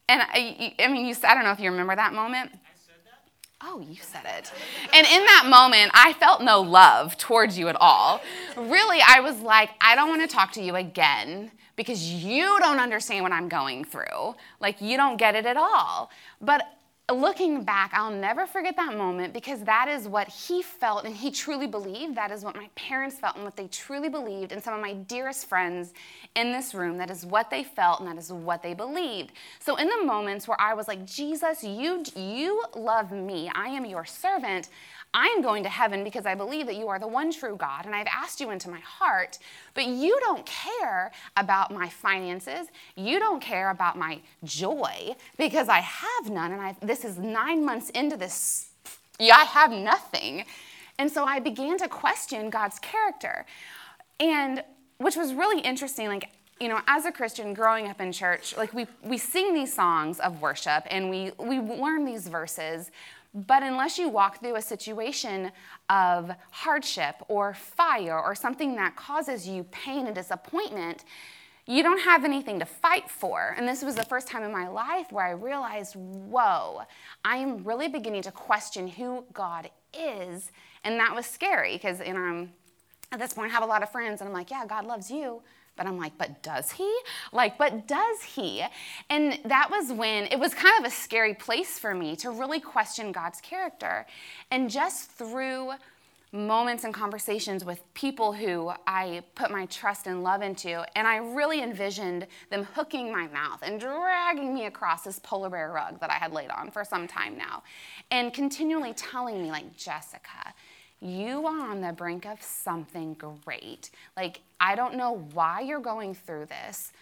And 0.09 0.21
I, 0.21 0.75
I 0.79 0.87
mean, 0.87 1.05
you, 1.05 1.15
I 1.23 1.33
don't 1.33 1.43
know 1.43 1.51
if 1.51 1.59
you 1.59 1.71
remember 1.71 1.95
that 1.95 2.13
moment. 2.13 2.51
Oh, 3.65 3.79
you 3.79 3.95
said 4.01 4.25
it. 4.25 4.51
And 4.93 5.07
in 5.07 5.23
that 5.23 5.45
moment, 5.49 5.91
I 5.93 6.11
felt 6.13 6.41
no 6.41 6.59
love 6.59 7.17
towards 7.17 7.57
you 7.57 7.69
at 7.69 7.77
all. 7.79 8.21
Really, 8.57 8.99
I 9.01 9.21
was 9.21 9.39
like, 9.39 9.69
I 9.79 9.95
don't 9.95 10.09
want 10.09 10.21
to 10.21 10.27
talk 10.27 10.51
to 10.53 10.61
you 10.61 10.75
again 10.75 11.49
because 11.77 12.03
you 12.03 12.59
don't 12.59 12.79
understand 12.79 13.23
what 13.23 13.31
I'm 13.31 13.47
going 13.47 13.85
through. 13.85 14.35
Like, 14.59 14.81
you 14.81 14.97
don't 14.97 15.15
get 15.15 15.35
it 15.35 15.45
at 15.45 15.55
all. 15.55 16.11
But 16.41 16.65
looking 17.11 17.63
back, 17.63 17.91
I'll 17.93 18.11
never 18.11 18.45
forget 18.45 18.77
that 18.77 18.97
moment 18.97 19.33
because 19.33 19.61
that 19.63 19.89
is 19.89 20.07
what 20.07 20.29
he 20.29 20.61
felt 20.61 21.03
and 21.03 21.15
he 21.15 21.31
truly 21.31 21.67
believed. 21.67 22.15
That 22.15 22.31
is 22.31 22.45
what 22.45 22.55
my 22.55 22.69
parents 22.75 23.17
felt 23.17 23.35
and 23.35 23.43
what 23.43 23.57
they 23.57 23.67
truly 23.67 24.07
believed. 24.07 24.53
And 24.53 24.63
some 24.63 24.73
of 24.73 24.79
my 24.79 24.93
dearest 24.93 25.49
friends 25.49 25.93
in 26.35 26.53
this 26.53 26.73
room, 26.73 26.97
that 26.99 27.09
is 27.09 27.25
what 27.25 27.49
they 27.49 27.63
felt 27.63 27.99
and 27.99 28.07
that 28.07 28.17
is 28.17 28.31
what 28.31 28.63
they 28.63 28.73
believed. 28.73 29.33
So 29.59 29.75
in 29.75 29.89
the 29.89 30.05
moments 30.05 30.47
where 30.47 30.59
I 30.61 30.73
was 30.73 30.87
like, 30.87 31.05
Jesus, 31.05 31.61
you, 31.61 32.03
you 32.15 32.63
love 32.73 33.11
me, 33.11 33.51
I 33.53 33.67
am 33.67 33.85
your 33.85 34.05
servant. 34.05 34.69
I'm 35.13 35.41
going 35.41 35.63
to 35.63 35.69
heaven 35.69 36.03
because 36.03 36.25
I 36.25 36.35
believe 36.35 36.65
that 36.65 36.75
you 36.75 36.87
are 36.87 36.99
the 36.99 37.07
one 37.07 37.31
true 37.31 37.55
God 37.55 37.85
and 37.85 37.93
I've 37.93 38.07
asked 38.07 38.39
you 38.39 38.49
into 38.49 38.69
my 38.69 38.79
heart, 38.79 39.37
but 39.73 39.85
you 39.85 40.19
don't 40.21 40.45
care 40.45 41.11
about 41.37 41.71
my 41.71 41.89
finances. 41.89 42.67
You 42.95 43.19
don't 43.19 43.41
care 43.41 43.69
about 43.69 43.97
my 43.97 44.19
joy 44.43 45.15
because 45.37 45.69
I 45.69 45.79
have 45.79 46.29
none. 46.29 46.51
And 46.51 46.61
I, 46.61 46.75
this 46.81 47.05
is 47.05 47.17
nine 47.17 47.63
months 47.63 47.89
into 47.91 48.17
this, 48.17 48.69
yeah, 49.19 49.35
I 49.35 49.43
have 49.43 49.71
nothing. 49.71 50.45
And 50.97 51.11
so 51.11 51.25
I 51.25 51.39
began 51.39 51.77
to 51.79 51.87
question 51.87 52.49
God's 52.49 52.79
character. 52.79 53.45
And 54.19 54.63
which 54.97 55.15
was 55.15 55.33
really 55.33 55.61
interesting. 55.61 56.07
Like, 56.07 56.29
you 56.59 56.69
know, 56.69 56.79
as 56.87 57.05
a 57.05 57.11
Christian 57.11 57.53
growing 57.53 57.87
up 57.87 57.99
in 57.99 58.11
church, 58.11 58.55
like 58.55 58.73
we, 58.73 58.87
we 59.03 59.17
sing 59.17 59.53
these 59.53 59.73
songs 59.73 60.19
of 60.19 60.41
worship 60.41 60.85
and 60.89 61.09
we, 61.09 61.31
we 61.37 61.59
learn 61.59 62.05
these 62.05 62.27
verses, 62.27 62.91
but 63.33 63.63
unless 63.63 63.97
you 63.97 64.09
walk 64.09 64.39
through 64.39 64.55
a 64.55 64.61
situation 64.61 65.51
of 65.89 66.31
hardship 66.51 67.15
or 67.27 67.53
fire 67.53 68.19
or 68.19 68.35
something 68.35 68.75
that 68.75 68.95
causes 68.95 69.47
you 69.47 69.63
pain 69.65 70.05
and 70.05 70.15
disappointment, 70.15 71.03
you 71.65 71.81
don't 71.81 72.01
have 72.01 72.25
anything 72.25 72.59
to 72.59 72.65
fight 72.65 73.09
for. 73.09 73.55
And 73.57 73.67
this 73.67 73.83
was 73.83 73.95
the 73.95 74.03
first 74.03 74.27
time 74.27 74.43
in 74.43 74.51
my 74.51 74.67
life 74.67 75.11
where 75.11 75.25
I 75.25 75.31
realized, 75.31 75.95
whoa, 75.95 76.81
I 77.23 77.37
am 77.37 77.63
really 77.63 77.87
beginning 77.87 78.21
to 78.23 78.31
question 78.31 78.87
who 78.87 79.23
God 79.33 79.69
is. 79.93 80.51
And 80.83 80.99
that 80.99 81.15
was 81.15 81.25
scary 81.25 81.73
because 81.73 82.01
you 82.05 82.13
know, 82.13 82.47
at 83.11 83.19
this 83.19 83.33
point 83.33 83.49
I 83.51 83.53
have 83.53 83.63
a 83.63 83.67
lot 83.67 83.81
of 83.81 83.91
friends 83.91 84.21
and 84.21 84.27
I'm 84.27 84.33
like, 84.33 84.51
yeah, 84.51 84.65
God 84.65 84.85
loves 84.85 85.09
you. 85.09 85.41
But 85.75 85.87
I'm 85.87 85.97
like, 85.97 86.17
but 86.17 86.43
does 86.43 86.71
he? 86.71 86.93
Like, 87.31 87.57
but 87.57 87.87
does 87.87 88.21
he? 88.21 88.63
And 89.09 89.39
that 89.45 89.71
was 89.71 89.91
when 89.91 90.25
it 90.25 90.39
was 90.39 90.53
kind 90.53 90.77
of 90.79 90.91
a 90.91 90.95
scary 90.95 91.33
place 91.33 91.79
for 91.79 91.95
me 91.95 92.15
to 92.17 92.29
really 92.29 92.59
question 92.59 93.11
God's 93.11 93.41
character. 93.41 94.05
And 94.51 94.69
just 94.69 95.09
through 95.11 95.71
moments 96.31 96.83
and 96.83 96.93
conversations 96.95 97.63
with 97.63 97.81
people 97.93 98.33
who 98.33 98.71
I 98.87 99.21
put 99.35 99.51
my 99.51 99.67
trust 99.67 100.07
and 100.07 100.23
love 100.23 100.41
into, 100.41 100.83
and 100.97 101.07
I 101.07 101.17
really 101.17 101.61
envisioned 101.61 102.25
them 102.49 102.63
hooking 102.73 103.11
my 103.11 103.27
mouth 103.27 103.61
and 103.61 103.79
dragging 103.79 104.51
me 104.51 104.65
across 104.65 105.03
this 105.03 105.19
polar 105.19 105.51
bear 105.51 105.71
rug 105.71 105.99
that 105.99 106.09
I 106.09 106.15
had 106.15 106.33
laid 106.33 106.49
on 106.49 106.71
for 106.71 106.83
some 106.83 107.07
time 107.07 107.37
now, 107.37 107.61
and 108.09 108.33
continually 108.33 108.93
telling 108.93 109.43
me, 109.43 109.51
like, 109.51 109.77
Jessica, 109.77 110.53
you 111.03 111.45
are 111.45 111.69
on 111.69 111.81
the 111.81 111.91
brink 111.91 112.25
of 112.25 112.41
something 112.41 113.15
great. 113.15 113.91
Like, 114.15 114.41
I 114.59 114.75
don't 114.75 114.95
know 114.95 115.27
why 115.33 115.61
you're 115.61 115.79
going 115.79 116.15
through 116.15 116.45
this, 116.45 116.93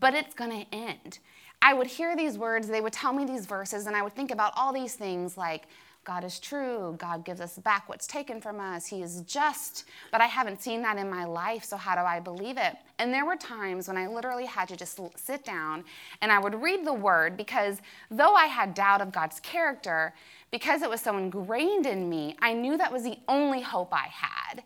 but 0.00 0.14
it's 0.14 0.34
going 0.34 0.64
to 0.64 0.74
end. 0.74 1.18
I 1.60 1.74
would 1.74 1.86
hear 1.86 2.16
these 2.16 2.36
words, 2.38 2.68
they 2.68 2.80
would 2.80 2.92
tell 2.92 3.12
me 3.12 3.24
these 3.24 3.46
verses, 3.46 3.86
and 3.86 3.94
I 3.96 4.02
would 4.02 4.14
think 4.14 4.30
about 4.30 4.52
all 4.56 4.72
these 4.72 4.94
things 4.94 5.36
like, 5.36 5.64
God 6.04 6.22
is 6.22 6.38
true. 6.38 6.96
God 6.98 7.24
gives 7.24 7.40
us 7.40 7.58
back 7.58 7.88
what's 7.88 8.06
taken 8.06 8.40
from 8.40 8.60
us. 8.60 8.86
He 8.86 9.02
is 9.02 9.22
just. 9.22 9.84
But 10.12 10.20
I 10.20 10.26
haven't 10.26 10.62
seen 10.62 10.82
that 10.82 10.98
in 10.98 11.08
my 11.08 11.24
life, 11.24 11.64
so 11.64 11.76
how 11.76 11.94
do 11.94 12.02
I 12.02 12.20
believe 12.20 12.58
it? 12.58 12.76
And 12.98 13.12
there 13.12 13.24
were 13.24 13.36
times 13.36 13.88
when 13.88 13.96
I 13.96 14.06
literally 14.06 14.44
had 14.44 14.68
to 14.68 14.76
just 14.76 15.00
sit 15.16 15.44
down 15.44 15.84
and 16.20 16.30
I 16.30 16.38
would 16.38 16.60
read 16.60 16.86
the 16.86 16.92
word 16.92 17.36
because 17.36 17.80
though 18.10 18.34
I 18.34 18.46
had 18.46 18.74
doubt 18.74 19.00
of 19.00 19.12
God's 19.12 19.40
character, 19.40 20.14
because 20.50 20.82
it 20.82 20.90
was 20.90 21.00
so 21.00 21.16
ingrained 21.16 21.86
in 21.86 22.08
me, 22.08 22.36
I 22.40 22.52
knew 22.52 22.76
that 22.76 22.92
was 22.92 23.02
the 23.02 23.18
only 23.26 23.62
hope 23.62 23.92
I 23.92 24.08
had. 24.08 24.62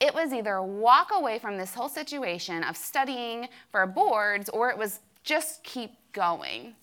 It 0.00 0.14
was 0.14 0.32
either 0.32 0.62
walk 0.62 1.10
away 1.12 1.38
from 1.38 1.58
this 1.58 1.74
whole 1.74 1.88
situation 1.88 2.64
of 2.64 2.76
studying 2.76 3.48
for 3.70 3.86
boards 3.86 4.48
or 4.48 4.70
it 4.70 4.78
was 4.78 5.00
just 5.22 5.62
keep 5.64 5.90
going. 6.12 6.74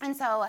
And 0.00 0.16
so 0.16 0.46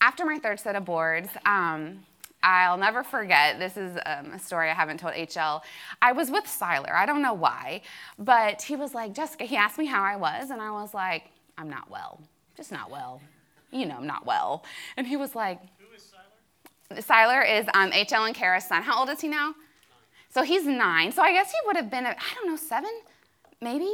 after 0.00 0.24
my 0.24 0.38
third 0.38 0.58
set 0.58 0.74
of 0.74 0.84
boards, 0.84 1.28
um, 1.44 2.04
I'll 2.46 2.76
never 2.76 3.02
forget. 3.02 3.58
This 3.58 3.76
is 3.76 3.98
um, 4.06 4.30
a 4.32 4.38
story 4.38 4.70
I 4.70 4.74
haven't 4.74 5.00
told 5.00 5.14
HL. 5.14 5.62
I 6.00 6.12
was 6.12 6.30
with 6.30 6.44
Siler. 6.44 6.92
I 6.92 7.04
don't 7.04 7.20
know 7.20 7.34
why, 7.34 7.82
but 8.20 8.62
he 8.62 8.76
was 8.76 8.94
like, 8.94 9.12
Jessica, 9.12 9.44
he 9.44 9.56
asked 9.56 9.78
me 9.78 9.86
how 9.86 10.04
I 10.04 10.14
was, 10.14 10.50
and 10.50 10.62
I 10.62 10.70
was 10.70 10.94
like, 10.94 11.24
I'm 11.58 11.68
not 11.68 11.90
well. 11.90 12.20
Just 12.56 12.70
not 12.70 12.88
well. 12.88 13.20
You 13.72 13.84
know, 13.86 13.96
I'm 13.96 14.06
not 14.06 14.24
well. 14.26 14.64
And 14.96 15.08
he 15.08 15.16
was 15.16 15.34
like, 15.34 15.60
Who 15.78 15.92
is 15.96 16.12
Siler? 16.92 17.02
Siler 17.02 17.58
is 17.60 17.66
um, 17.74 17.90
HL 17.90 18.26
and 18.26 18.34
Kara's 18.34 18.64
son. 18.64 18.84
How 18.84 19.00
old 19.00 19.10
is 19.10 19.20
he 19.20 19.26
now? 19.26 19.56
So 20.28 20.44
he's 20.44 20.66
nine. 20.66 21.10
So 21.10 21.22
I 21.22 21.32
guess 21.32 21.50
he 21.50 21.58
would 21.66 21.76
have 21.76 21.90
been, 21.90 22.06
I 22.06 22.14
don't 22.36 22.46
know, 22.46 22.56
seven, 22.56 22.92
maybe. 23.60 23.92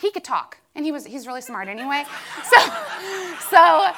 He 0.00 0.10
could 0.10 0.24
talk, 0.24 0.58
and 0.74 0.84
he 0.84 0.90
was 0.90 1.06
he's 1.06 1.28
really 1.28 1.42
smart 1.42 1.68
anyway. 1.68 2.04
So, 2.44 2.58
so, 3.50 3.92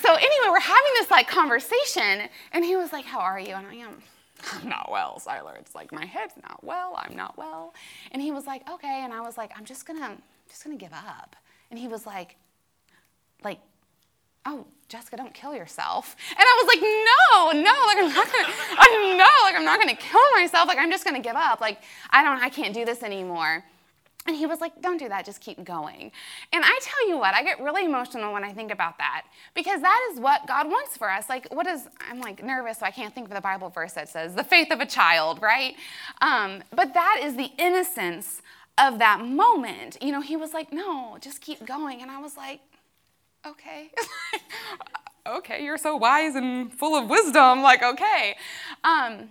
so 0.00 0.14
anyway, 0.14 0.48
we're 0.48 0.60
having 0.60 0.92
this 0.94 1.10
like 1.10 1.28
conversation, 1.28 2.28
and 2.52 2.64
he 2.64 2.76
was 2.76 2.92
like, 2.92 3.04
"How 3.04 3.20
are 3.20 3.38
you?" 3.40 3.54
And 3.54 3.66
I 3.66 3.74
am. 3.74 4.02
I'm 4.52 4.68
not 4.68 4.90
well, 4.90 5.20
Siler. 5.24 5.58
It's 5.58 5.74
like 5.74 5.92
my 5.92 6.04
head's 6.04 6.34
not 6.42 6.62
well. 6.62 6.94
I'm 6.96 7.16
not 7.16 7.36
well. 7.36 7.74
And 8.12 8.20
he 8.20 8.32
was 8.32 8.46
like, 8.46 8.68
okay. 8.70 9.02
And 9.02 9.12
I 9.12 9.20
was 9.20 9.36
like, 9.36 9.50
I'm 9.56 9.64
just 9.64 9.86
gonna, 9.86 10.16
just 10.48 10.64
gonna 10.64 10.76
give 10.76 10.92
up. 10.92 11.36
And 11.70 11.78
he 11.78 11.88
was 11.88 12.06
like, 12.06 12.36
like, 13.42 13.58
oh, 14.44 14.66
Jessica, 14.88 15.16
don't 15.16 15.34
kill 15.34 15.54
yourself. 15.54 16.16
And 16.30 16.38
I 16.40 16.62
was 16.62 16.66
like, 16.68 16.80
no, 16.82 17.62
no, 17.62 17.86
like 17.86 17.98
I'm 17.98 18.14
not 18.14 18.32
gonna, 18.32 18.54
I 18.78 19.16
know, 19.16 19.46
like 19.48 19.56
I'm 19.56 19.64
not 19.64 19.80
gonna 19.80 19.96
kill 19.96 20.20
myself. 20.36 20.68
Like 20.68 20.78
I'm 20.78 20.90
just 20.90 21.04
gonna 21.04 21.20
give 21.20 21.36
up. 21.36 21.60
Like 21.60 21.80
I 22.10 22.22
don't, 22.22 22.42
I 22.42 22.48
can't 22.48 22.74
do 22.74 22.84
this 22.84 23.02
anymore. 23.02 23.64
And 24.26 24.36
he 24.36 24.46
was 24.46 24.60
like, 24.60 24.80
don't 24.82 24.98
do 24.98 25.08
that, 25.08 25.24
just 25.24 25.40
keep 25.40 25.62
going. 25.64 26.10
And 26.52 26.64
I 26.64 26.78
tell 26.82 27.08
you 27.08 27.18
what, 27.18 27.34
I 27.34 27.42
get 27.42 27.60
really 27.60 27.84
emotional 27.84 28.32
when 28.32 28.44
I 28.44 28.52
think 28.52 28.72
about 28.72 28.98
that 28.98 29.24
because 29.54 29.80
that 29.80 30.10
is 30.12 30.20
what 30.20 30.46
God 30.46 30.66
wants 30.66 30.96
for 30.96 31.10
us. 31.10 31.28
Like, 31.28 31.46
what 31.52 31.66
is, 31.66 31.88
I'm 32.10 32.20
like 32.20 32.42
nervous, 32.42 32.78
so 32.78 32.86
I 32.86 32.90
can't 32.90 33.14
think 33.14 33.28
of 33.28 33.34
the 33.34 33.40
Bible 33.40 33.68
verse 33.68 33.92
that 33.92 34.08
says, 34.08 34.34
the 34.34 34.44
faith 34.44 34.70
of 34.70 34.80
a 34.80 34.86
child, 34.86 35.40
right? 35.40 35.74
Um, 36.20 36.62
but 36.74 36.94
that 36.94 37.20
is 37.22 37.36
the 37.36 37.50
innocence 37.58 38.42
of 38.78 38.98
that 38.98 39.24
moment. 39.24 39.96
You 40.02 40.12
know, 40.12 40.20
he 40.20 40.36
was 40.36 40.52
like, 40.52 40.72
no, 40.72 41.18
just 41.20 41.40
keep 41.40 41.64
going. 41.64 42.02
And 42.02 42.10
I 42.10 42.20
was 42.20 42.36
like, 42.36 42.60
okay. 43.46 43.90
okay, 45.26 45.64
you're 45.64 45.78
so 45.78 45.96
wise 45.96 46.34
and 46.34 46.72
full 46.72 46.96
of 46.96 47.08
wisdom. 47.08 47.62
Like, 47.62 47.82
okay. 47.82 48.36
Um, 48.84 49.30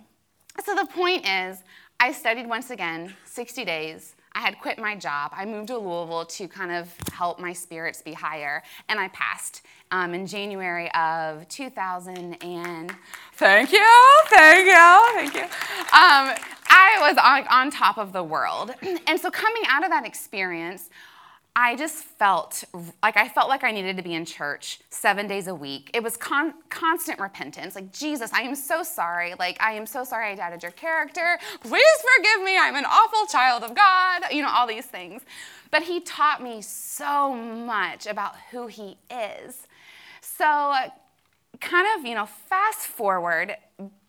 so 0.64 0.74
the 0.74 0.86
point 0.86 1.26
is, 1.28 1.62
I 2.00 2.12
studied 2.12 2.46
once 2.46 2.70
again, 2.70 3.14
60 3.24 3.64
days. 3.64 4.15
I 4.36 4.40
had 4.40 4.60
quit 4.60 4.78
my 4.78 4.94
job. 4.94 5.32
I 5.34 5.46
moved 5.46 5.68
to 5.68 5.78
Louisville 5.78 6.26
to 6.26 6.46
kind 6.46 6.70
of 6.70 6.94
help 7.10 7.40
my 7.40 7.54
spirits 7.54 8.02
be 8.02 8.12
higher, 8.12 8.62
and 8.90 9.00
I 9.00 9.08
passed 9.08 9.62
um, 9.90 10.12
in 10.12 10.26
January 10.26 10.92
of 10.92 11.48
2000. 11.48 12.34
And 12.44 12.94
thank 13.32 13.72
you, 13.72 14.22
thank 14.26 14.66
you, 14.66 15.12
thank 15.14 15.34
you. 15.34 15.44
Um, 15.44 16.36
I 16.68 16.98
was 17.00 17.16
on, 17.16 17.46
on 17.48 17.70
top 17.70 17.96
of 17.96 18.12
the 18.12 18.22
world, 18.22 18.74
and 19.06 19.18
so 19.18 19.30
coming 19.30 19.62
out 19.70 19.84
of 19.84 19.90
that 19.90 20.04
experience, 20.04 20.90
I 21.58 21.74
just 21.74 22.04
felt 22.04 22.64
like 23.02 23.16
I 23.16 23.28
felt 23.28 23.48
like 23.48 23.64
I 23.64 23.70
needed 23.70 23.96
to 23.96 24.02
be 24.02 24.12
in 24.12 24.26
church 24.26 24.78
seven 24.90 25.26
days 25.26 25.46
a 25.46 25.54
week. 25.54 25.90
It 25.94 26.02
was 26.02 26.14
con- 26.14 26.52
constant 26.68 27.18
repentance. 27.18 27.74
Like, 27.74 27.94
Jesus, 27.94 28.30
I 28.34 28.42
am 28.42 28.54
so 28.54 28.82
sorry. 28.82 29.32
Like, 29.38 29.56
I 29.58 29.72
am 29.72 29.86
so 29.86 30.04
sorry 30.04 30.32
I 30.32 30.34
doubted 30.34 30.62
your 30.62 30.72
character. 30.72 31.38
Please 31.62 31.98
forgive 32.14 32.44
me. 32.44 32.58
I'm 32.58 32.76
an 32.76 32.84
awful 32.84 33.24
child 33.28 33.62
of 33.62 33.74
God. 33.74 34.24
You 34.30 34.42
know, 34.42 34.50
all 34.50 34.66
these 34.66 34.84
things. 34.84 35.22
But 35.70 35.84
He 35.84 36.00
taught 36.00 36.42
me 36.42 36.60
so 36.60 37.34
much 37.34 38.06
about 38.06 38.34
who 38.50 38.66
He 38.66 38.98
is. 39.10 39.66
So, 40.20 40.74
kind 41.62 41.86
of, 41.98 42.04
you 42.04 42.14
know, 42.14 42.26
fast 42.26 42.80
forward, 42.80 43.56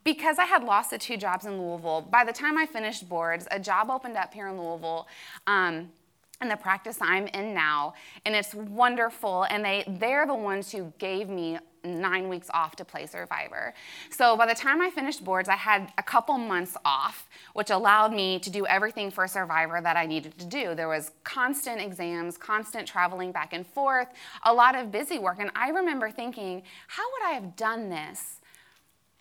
because 0.04 0.38
I 0.38 0.44
had 0.44 0.64
lost 0.64 0.90
the 0.90 0.98
two 0.98 1.16
jobs 1.16 1.46
in 1.46 1.58
Louisville, 1.58 2.02
by 2.02 2.24
the 2.24 2.32
time 2.32 2.58
I 2.58 2.66
finished 2.66 3.08
boards, 3.08 3.48
a 3.50 3.58
job 3.58 3.88
opened 3.88 4.18
up 4.18 4.34
here 4.34 4.48
in 4.48 4.60
Louisville. 4.60 5.08
Um, 5.46 5.92
and 6.40 6.50
the 6.50 6.56
practice 6.56 6.98
I'm 7.00 7.26
in 7.28 7.54
now, 7.54 7.94
and 8.24 8.34
it's 8.34 8.54
wonderful. 8.54 9.44
And 9.50 9.64
they 9.64 9.84
they're 9.86 10.26
the 10.26 10.34
ones 10.34 10.70
who 10.70 10.92
gave 10.98 11.28
me 11.28 11.58
nine 11.84 12.28
weeks 12.28 12.50
off 12.52 12.76
to 12.76 12.84
play 12.84 13.06
Survivor. 13.06 13.72
So 14.10 14.36
by 14.36 14.46
the 14.46 14.54
time 14.54 14.80
I 14.80 14.90
finished 14.90 15.24
boards, 15.24 15.48
I 15.48 15.54
had 15.54 15.92
a 15.96 16.02
couple 16.02 16.36
months 16.36 16.76
off, 16.84 17.28
which 17.54 17.70
allowed 17.70 18.12
me 18.12 18.38
to 18.40 18.50
do 18.50 18.66
everything 18.66 19.10
for 19.10 19.26
Survivor 19.26 19.80
that 19.80 19.96
I 19.96 20.06
needed 20.06 20.36
to 20.38 20.46
do. 20.46 20.74
There 20.74 20.88
was 20.88 21.12
constant 21.24 21.80
exams, 21.80 22.36
constant 22.36 22.86
traveling 22.86 23.32
back 23.32 23.52
and 23.52 23.66
forth, 23.66 24.08
a 24.44 24.52
lot 24.52 24.74
of 24.74 24.90
busy 24.90 25.18
work. 25.18 25.38
And 25.38 25.50
I 25.54 25.70
remember 25.70 26.10
thinking, 26.10 26.62
how 26.88 27.04
would 27.12 27.30
I 27.30 27.34
have 27.34 27.56
done 27.56 27.88
this? 27.88 28.40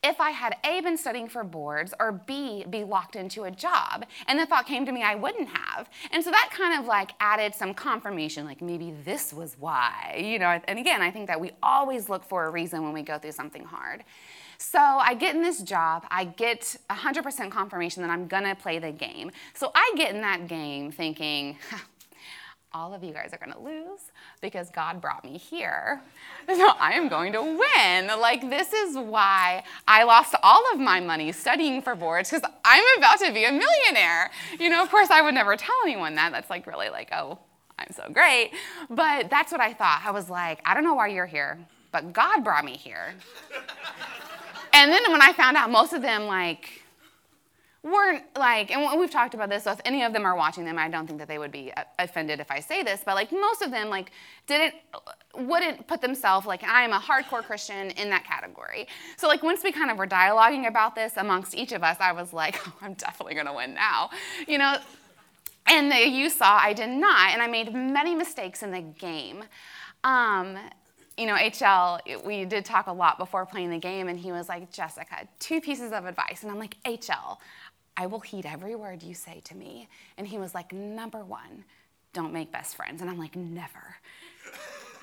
If 0.07 0.21
I 0.21 0.31
had 0.31 0.55
A, 0.63 0.81
been 0.81 0.97
studying 0.97 1.27
for 1.27 1.43
boards, 1.43 1.93
or 1.99 2.11
B, 2.11 2.65
be 2.69 2.83
locked 2.83 3.15
into 3.15 3.43
a 3.43 3.51
job. 3.51 4.05
And 4.27 4.39
the 4.39 4.45
thought 4.45 4.65
came 4.65 4.85
to 4.85 4.91
me 4.91 5.03
I 5.03 5.15
wouldn't 5.15 5.49
have. 5.49 5.89
And 6.11 6.23
so 6.23 6.31
that 6.31 6.49
kind 6.51 6.79
of 6.79 6.87
like 6.87 7.11
added 7.19 7.53
some 7.53 7.73
confirmation, 7.73 8.45
like 8.45 8.61
maybe 8.61 8.93
this 9.03 9.33
was 9.33 9.55
why, 9.59 10.21
you 10.23 10.39
know. 10.39 10.59
And 10.67 10.79
again, 10.79 11.01
I 11.01 11.11
think 11.11 11.27
that 11.27 11.39
we 11.39 11.51
always 11.61 12.09
look 12.09 12.23
for 12.23 12.45
a 12.45 12.49
reason 12.49 12.83
when 12.83 12.93
we 12.93 13.01
go 13.01 13.19
through 13.19 13.33
something 13.33 13.63
hard. 13.63 14.03
So 14.57 14.79
I 14.79 15.13
get 15.13 15.35
in 15.35 15.43
this 15.43 15.61
job, 15.61 16.05
I 16.09 16.25
get 16.25 16.77
100% 16.89 17.51
confirmation 17.51 18.01
that 18.01 18.09
I'm 18.09 18.27
gonna 18.27 18.55
play 18.55 18.79
the 18.79 18.91
game. 18.91 19.31
So 19.53 19.71
I 19.75 19.93
get 19.95 20.15
in 20.15 20.21
that 20.21 20.47
game 20.47 20.91
thinking, 20.91 21.57
all 22.77 22.93
of 22.93 23.03
you 23.03 23.12
guys 23.12 23.31
are 23.34 23.38
gonna 23.38 23.60
lose 23.60 24.12
because 24.39 24.69
God 24.69 25.01
brought 25.01 25.24
me 25.24 25.38
here. 25.38 26.01
So 26.50 26.69
I 26.79 26.93
am 26.93 27.10
going 27.10 27.34
to 27.34 27.41
win. 27.41 28.07
Like, 28.07 28.50
this 28.50 28.72
is 28.72 28.96
why 28.98 29.63
I 29.86 30.03
lost 30.03 30.34
all 30.41 30.63
of 30.72 30.79
my 30.79 31.01
money 31.01 31.34
studying 31.34 31.81
for 31.81 31.93
boards 31.93 32.29
because 32.29 32.50
I'm 32.63 32.86
about 32.98 33.19
to 33.19 33.34
be 33.34 33.43
a 33.43 33.51
millionaire. 33.51 34.31
You 34.57 34.69
know, 34.69 34.81
of 34.81 34.89
course, 34.89 35.10
I 35.12 35.22
would 35.22 35.34
never 35.34 35.57
tell 35.57 35.75
anyone 35.84 36.15
that. 36.15 36.31
That's 36.31 36.50
like 36.50 36.65
really 36.65 36.89
like, 36.89 37.10
oh, 37.12 37.38
I'm 37.77 37.91
so 37.91 38.10
great. 38.13 38.51
But 38.89 39.29
that's 39.29 39.51
what 39.51 39.60
I 39.60 39.74
thought. 39.74 40.03
I 40.05 40.12
was 40.12 40.29
like, 40.29 40.62
I 40.63 40.74
don't 40.74 40.86
know 40.86 40.93
why 40.93 41.07
you're 41.07 41.25
here, 41.25 41.60
but 41.91 42.13
God 42.13 42.46
brought 42.46 42.63
me 42.63 42.77
here. 42.77 43.13
and 44.74 44.89
then 44.89 45.12
when 45.12 45.22
I 45.22 45.34
found 45.34 45.57
out 45.57 45.69
most 45.69 45.91
of 45.91 46.01
them, 46.01 46.27
like, 46.27 46.81
weren't 47.84 48.24
like, 48.36 48.72
and 48.72 49.00
we've 49.00 49.12
talked 49.12 49.34
about 49.34 49.50
this, 49.50 49.63
so 49.63 49.72
if 49.72 49.81
any 49.86 50.03
of 50.03 50.13
them 50.13 50.25
are 50.25 50.36
watching 50.36 50.65
them, 50.65 50.77
I 50.77 50.89
don't 50.89 51.07
think 51.07 51.19
that 51.19 51.27
they 51.27 51.38
would 51.38 51.51
be 51.51 51.72
uh, 51.74 51.84
offended 52.00 52.39
if 52.39 52.51
I 52.51 52.60
say 52.60 52.84
this, 52.84 53.01
but 53.05 53.15
like 53.15 53.31
most 53.31 53.62
of 53.62 53.72
them, 53.72 53.89
like, 53.89 54.12
didn't, 54.48 54.75
wouldn't 55.36 55.88
put 55.88 56.01
themselves, 56.01 56.46
like, 56.48 56.63
I 56.63 56.84
am 56.84 56.91
a 56.91 57.00
hardcore 57.00 57.43
Christian 57.43 57.91
in 57.91 58.10
that 58.10 58.24
category. 58.24 58.88
So, 59.17 59.27
like, 59.27 59.43
once 59.43 59.63
we 59.63 59.72
kind 59.72 59.91
of 59.91 59.98
were 59.98 60.07
dialoguing 60.07 60.67
about 60.67 60.96
this 60.96 61.13
amongst 61.17 61.55
each 61.55 61.72
of 61.72 61.84
us, 61.84 61.98
I 62.00 62.12
was 62.12 62.34
like, 62.34 62.60
oh, 62.67 62.74
I'm 62.81 62.93
definitely 62.93 63.36
gonna 63.36 63.53
win 63.53 63.74
now, 63.74 64.10
you 64.48 64.57
know? 64.57 64.77
And 65.67 65.91
the, 65.91 66.07
you 66.07 66.29
saw 66.29 66.57
I 66.57 66.74
did 66.74 66.89
not, 66.89 67.31
and 67.31 67.41
I 67.41 67.48
made 67.48 67.74
many 67.74 68.15
mistakes 68.15 68.63
in 68.63 68.72
the 68.72 68.81
game. 68.81 69.43
Um, 70.03 70.57
you 71.17 71.25
know, 71.25 71.36
HL, 71.36 72.24
we 72.24 72.46
did 72.46 72.63
talk 72.63 72.86
a 72.88 72.93
lot 72.93 73.17
before 73.17 73.46
playing 73.46 73.72
the 73.72 73.79
game, 73.79 74.07
and 74.07 74.19
he 74.19 74.31
was 74.31 74.48
like, 74.48 74.72
Jessica, 74.72 75.27
two 75.39 75.60
pieces 75.60 75.91
of 75.91 76.05
advice. 76.05 76.43
And 76.43 76.51
I'm 76.51 76.60
like, 76.60 76.77
HL, 76.84 77.38
I 77.98 78.06
will 78.06 78.20
heed 78.20 78.46
every 78.46 78.75
word 78.75 79.01
you 79.01 79.16
say 79.16 79.42
to 79.46 79.56
me. 79.56 79.89
And 80.18 80.27
he 80.27 80.38
was 80.38 80.54
like, 80.54 80.72
Number 80.72 81.25
one, 81.25 81.66
don't 82.13 82.32
make 82.32 82.51
best 82.51 82.75
friends. 82.75 83.01
And 83.01 83.10
I'm 83.10 83.18
like, 83.18 83.36
Never. 83.36 83.98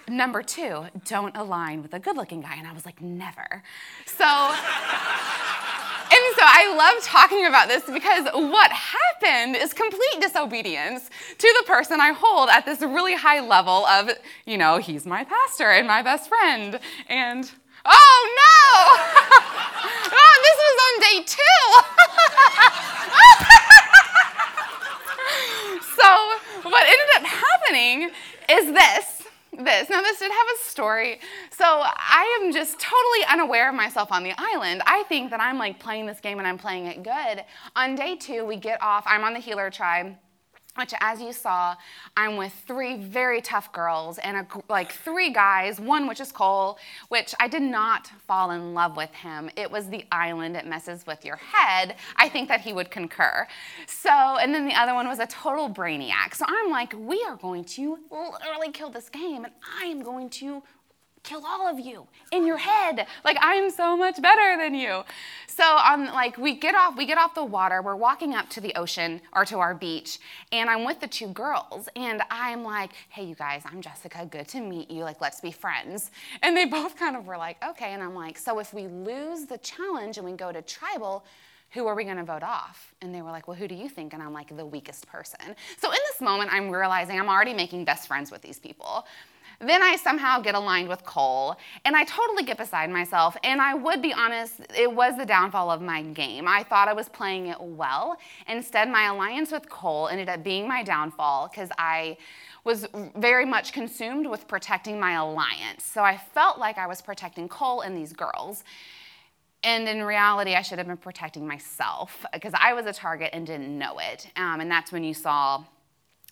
Number 0.07 0.43
two, 0.43 0.85
don't 1.07 1.37
align 1.37 1.83
with 1.83 1.95
a 1.95 1.99
good 1.99 2.17
looking 2.17 2.41
guy. 2.41 2.55
And 2.57 2.67
I 2.67 2.73
was 2.73 2.87
like, 2.87 3.03
Never. 3.03 3.63
So, 4.07 4.25
and 4.25 6.23
so 6.37 6.43
I 6.43 6.75
love 6.77 7.03
talking 7.03 7.47
about 7.47 7.67
this 7.69 7.83
because 7.85 8.27
what 8.33 8.71
happened 8.71 9.57
is 9.57 9.73
complete 9.73 10.21
disobedience 10.21 11.11
to 11.39 11.55
the 11.61 11.67
person 11.67 12.01
I 12.01 12.13
hold 12.13 12.49
at 12.49 12.65
this 12.65 12.81
really 12.81 13.17
high 13.17 13.41
level 13.41 13.87
of, 13.87 14.11
you 14.47 14.57
know, 14.57 14.79
he's 14.79 15.05
my 15.05 15.25
pastor 15.25 15.71
and 15.71 15.89
my 15.89 16.03
best 16.03 16.29
friend. 16.29 16.79
And 17.09 17.51
Oh 17.87 18.21
no! 18.41 18.63
oh, 20.17 20.37
this 20.45 20.59
was 20.65 20.77
on 20.87 20.95
day 21.01 21.19
two. 21.27 21.65
so, 26.01 26.09
what 26.71 26.85
ended 26.87 27.11
up 27.17 27.25
happening 27.25 28.11
is 28.51 28.73
this. 28.73 29.23
This. 29.57 29.89
Now, 29.89 30.03
this 30.03 30.19
did 30.19 30.33
have 30.33 30.47
a 30.55 30.59
story. 30.65 31.21
So, 31.51 31.65
I 31.65 32.41
am 32.43 32.53
just 32.53 32.81
totally 32.81 33.25
unaware 33.31 33.69
of 33.69 33.75
myself 33.75 34.11
on 34.11 34.25
the 34.25 34.33
island. 34.37 34.83
I 34.87 35.05
think 35.05 35.31
that 35.31 35.41
I'm 35.41 35.59
like 35.59 35.79
playing 35.79 36.07
this 36.07 36.21
game 36.21 36.39
and 36.39 36.49
I'm 36.49 36.59
playing 36.59 36.87
it 36.87 37.03
good. 37.03 37.45
On 37.77 37.95
day 37.95 38.17
two, 38.17 38.45
we 38.45 38.57
get 38.57 38.83
off. 38.83 39.05
I'm 39.07 39.23
on 39.25 39.33
the 39.35 39.41
healer 39.41 39.71
tribe 39.71 40.17
which 40.77 40.93
as 41.01 41.21
you 41.21 41.33
saw 41.33 41.75
i'm 42.17 42.37
with 42.37 42.53
three 42.67 42.97
very 42.97 43.41
tough 43.41 43.73
girls 43.73 44.19
and 44.19 44.37
a, 44.37 44.47
like 44.69 44.93
three 44.93 45.31
guys 45.33 45.81
one 45.81 46.07
which 46.07 46.21
is 46.21 46.33
cole 46.33 46.79
which 47.09 47.35
i 47.41 47.49
did 47.49 47.63
not 47.63 48.11
fall 48.27 48.51
in 48.51 48.75
love 48.75 48.97
with 48.97 49.13
him. 49.15 49.51
It 49.57 49.71
was 49.71 49.89
the 49.89 50.05
island 50.11 50.57
it 50.57 50.67
messes 50.67 51.07
with 51.07 51.25
your 51.25 51.37
head. 51.37 51.97
I 52.17 52.29
think 52.29 52.49
that 52.49 52.61
he 52.61 52.73
would 52.73 52.91
concur. 52.91 53.47
So 53.87 54.11
and 54.11 54.55
then 54.55 54.67
the 54.67 54.75
other 54.75 54.95
one 54.95 55.09
was 55.09 55.19
a 55.19 55.27
total 55.27 55.69
brainiac. 55.69 56.35
So 56.35 56.45
i'm 56.49 56.71
like 56.71 56.95
we 56.97 57.23
are 57.29 57.37
going 57.37 57.65
to 57.65 57.99
literally 58.11 58.73
kill 58.73 58.91
this 58.91 59.09
game 59.09 59.45
and 59.45 59.53
i 59.81 59.85
am 59.85 60.03
going 60.03 60.31
to 60.31 60.63
kill 61.25 61.45
all 61.45 61.67
of 61.67 61.81
you 61.81 62.07
in 62.31 62.47
your 62.47 62.59
head. 62.59 63.07
Like 63.25 63.37
I'm 63.41 63.71
so 63.71 63.97
much 63.97 64.23
better 64.23 64.57
than 64.63 64.75
you. 64.75 65.03
So 65.49 65.65
on 65.65 66.07
like 66.07 66.39
we 66.39 66.55
get 66.55 66.75
off 66.75 66.97
we 66.97 67.07
get 67.07 67.19
off 67.19 67.35
the 67.35 67.45
water, 67.45 67.83
we're 67.83 67.97
walking 67.97 68.35
up 68.35 68.49
to 68.51 68.61
the 68.61 68.75
ocean 68.77 69.21
or 69.33 69.45
to 69.47 69.59
our 69.59 69.75
beach, 69.75 70.19
and 70.53 70.71
I'm 70.71 70.85
with 70.85 71.01
the 71.01 71.09
two 71.09 71.29
girls, 71.29 71.89
and 71.97 72.23
I'm 72.31 72.63
like, 72.63 72.93
hey 73.09 73.25
you 73.25 73.35
guys, 73.35 73.63
I'm 73.65 73.81
Jessica, 73.81 74.27
good 74.31 74.47
to 74.49 74.61
meet 74.61 74.91
you. 74.91 75.03
Like 75.03 75.21
let's 75.21 75.41
be 75.41 75.51
friends. 75.51 76.11
And 76.43 76.57
they 76.57 76.67
both 76.67 76.97
kind 76.99 77.17
of 77.17 77.27
were 77.27 77.39
like, 77.39 77.57
okay. 77.65 77.93
And 77.93 78.03
I'm 78.03 78.15
like, 78.15 78.39
so 78.39 78.59
if 78.61 78.73
we 78.73 78.87
lose 78.87 79.47
the 79.47 79.59
challenge 79.59 80.19
and 80.19 80.27
we 80.27 80.33
go 80.33 80.53
to 80.53 80.63
tribal, 80.63 81.25
who 81.71 81.89
are 81.89 81.97
we 81.97 82.05
going 82.05 82.19
to 82.19 82.25
vote 82.25 82.45
off? 82.45 82.95
And 83.03 83.13
they 83.13 83.21
were 83.21 83.33
like, 83.33 83.49
well, 83.49 83.57
who 83.57 83.67
do 83.67 83.75
you 83.75 83.89
think? 83.89 84.13
And 84.13 84.23
I'm 84.23 84.33
like, 84.33 84.57
the 84.57 84.65
weakest 84.65 85.09
person. 85.09 85.57
So 85.79 85.91
in 85.91 85.99
this 86.13 86.21
moment, 86.21 86.53
I'm 86.53 86.71
realizing 86.71 87.19
I'm 87.19 87.29
already 87.29 87.53
making 87.53 87.85
best 87.85 88.07
friends 88.07 88.31
with 88.31 88.43
these 88.43 88.61
people. 88.61 89.05
Then 89.67 89.83
I 89.83 89.97
somehow 89.97 90.41
get 90.41 90.55
aligned 90.55 90.89
with 90.89 91.05
Cole, 91.05 91.57
and 91.85 91.97
I 91.97 92.05
totally 92.05 92.43
get 92.43 92.59
beside 92.59 92.91
myself. 92.91 93.37
And 93.43 93.61
I 93.61 93.75
would 93.75 94.03
be 94.03 94.13
honest, 94.13 94.61
it 94.77 94.93
was 94.93 95.17
the 95.17 95.27
downfall 95.27 95.71
of 95.71 95.81
my 95.81 96.03
game. 96.03 96.47
I 96.47 96.63
thought 96.63 96.89
I 96.89 96.93
was 96.93 97.09
playing 97.09 97.47
it 97.49 97.61
well. 97.61 98.17
Instead, 98.49 98.89
my 98.89 99.07
alliance 99.07 99.53
with 99.53 99.69
Cole 99.69 100.09
ended 100.09 100.29
up 100.29 100.43
being 100.45 100.69
my 100.69 100.83
downfall 100.83 101.49
because 101.49 101.71
I 101.79 102.17
was 102.65 102.87
very 103.17 103.45
much 103.45 103.73
consumed 103.73 104.27
with 104.27 104.49
protecting 104.49 104.99
my 104.99 105.13
alliance. 105.13 105.85
So 105.85 106.03
I 106.03 106.17
felt 106.17 106.59
like 106.59 106.79
I 106.79 106.87
was 106.87 107.03
protecting 107.03 107.49
Cole 107.49 107.83
and 107.83 107.97
these 107.97 108.13
girls. 108.13 108.65
And 109.63 109.89
in 109.89 110.03
reality, 110.03 110.55
I 110.55 110.63
should 110.63 110.79
have 110.79 110.87
been 110.87 110.97
protecting 110.97 111.47
myself 111.47 112.25
because 112.33 112.53
I 112.59 112.75
was 112.75 112.87
a 112.87 112.93
target 112.93 113.31
and 113.33 113.47
didn't 113.47 113.79
know 113.79 113.99
it. 113.99 114.29
Um, 114.37 114.61
and 114.61 114.71
that's 114.71 114.93
when 114.93 115.05
you 115.05 115.15
saw 115.15 115.65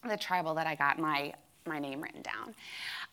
the 0.06 0.16
tribal 0.16 0.54
that 0.54 0.66
I 0.66 0.74
got 0.74 0.98
my, 0.98 1.32
my 1.66 1.78
name 1.78 2.02
written 2.02 2.22
down. 2.22 2.54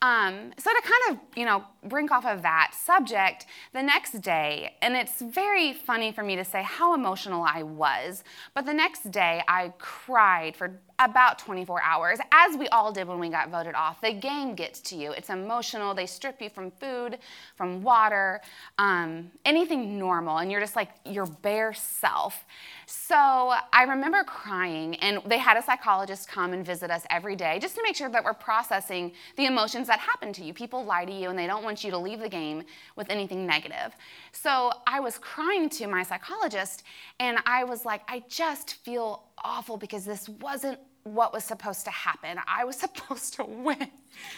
Um, 0.02 0.54
so 0.58 0.72
to 0.72 0.82
kind 0.82 1.12
of, 1.12 1.38
you 1.38 1.46
know, 1.46 1.64
brink 1.84 2.12
off 2.12 2.26
of 2.26 2.42
that 2.42 2.74
subject, 2.74 3.46
the 3.74 3.84
next 3.84 4.22
day, 4.22 4.76
and 4.82 4.96
it's 4.96 5.22
very 5.22 5.74
funny 5.74 6.12
for 6.12 6.24
me 6.24 6.38
to 6.38 6.46
say 6.46 6.64
how 6.64 6.94
emotional 6.94 7.44
I 7.44 7.64
was, 7.64 8.24
but 8.54 8.66
the 8.66 8.74
next 8.74 9.12
day 9.12 9.44
I 9.48 9.74
cried 9.78 10.56
for 10.56 10.80
about 11.00 11.40
24 11.40 11.82
hours, 11.82 12.20
as 12.32 12.58
we 12.58 12.68
all 12.70 12.92
did 12.92 13.08
when 13.08 13.20
we 13.20 13.30
got 13.30 13.50
voted 13.50 13.74
off. 13.74 14.02
The 14.02 14.12
game 14.12 14.54
gets 14.54 14.82
to 14.82 14.98
you. 14.98 15.12
It's 15.12 15.30
emotional. 15.30 15.94
They 15.94 16.06
strip 16.06 16.42
you 16.42 16.50
from 16.50 16.72
food, 16.72 17.20
from 17.56 17.82
water, 17.82 18.42
um, 18.78 19.32
anything 19.46 19.98
normal, 19.98 20.40
and 20.40 20.52
you're 20.52 20.60
just 20.60 20.76
like 20.76 20.90
your 21.06 21.26
bare 21.26 21.74
self. 21.74 22.46
So 22.86 23.16
I 23.16 23.84
remember 23.88 24.24
crying, 24.26 24.96
and 24.96 25.22
they 25.26 25.38
had 25.38 25.56
a 25.56 25.62
psychologist 25.62 26.28
come 26.28 26.52
and 26.52 26.66
visit 26.66 26.92
us 26.92 27.04
every 27.10 27.38
day 27.38 27.60
just 27.60 27.76
to 27.76 27.82
make 27.82 27.96
sure 27.96 28.10
that 28.10 28.24
we're 28.24 28.34
processing 28.34 29.14
the 29.38 29.46
emotions 29.46 29.88
that 29.90 30.00
happen 30.00 30.32
to 30.34 30.44
you. 30.44 30.54
People 30.54 30.86
lie 30.86 31.06
to 31.06 31.12
you, 31.12 31.30
and 31.30 31.38
they 31.38 31.48
don't 31.48 31.64
want 31.64 31.84
you 31.84 31.92
to 31.92 31.98
leave 31.98 32.20
the 32.20 32.30
game 32.30 32.64
with 32.96 33.10
anything 33.10 33.46
negative. 33.46 33.94
So 34.32 34.72
I 34.88 35.00
was 35.00 35.18
crying 35.18 35.70
to 35.70 35.88
my 35.88 36.04
psychologist, 36.04 36.84
and 37.20 37.38
I 37.46 37.64
was 37.66 37.86
like, 37.86 38.02
I 38.08 38.24
just 38.30 38.76
feel 38.86 39.24
awful 39.44 39.78
because 39.78 40.06
this 40.06 40.30
wasn't 40.30 40.80
what 41.04 41.34
was 41.34 41.44
supposed 41.44 41.86
to 41.86 41.92
happen. 41.92 42.40
I 42.48 42.64
was 42.64 42.76
supposed 42.86 43.34
to 43.36 43.44
win. 43.44 43.90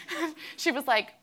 she 0.58 0.72
was 0.72 0.88
like, 0.88 1.13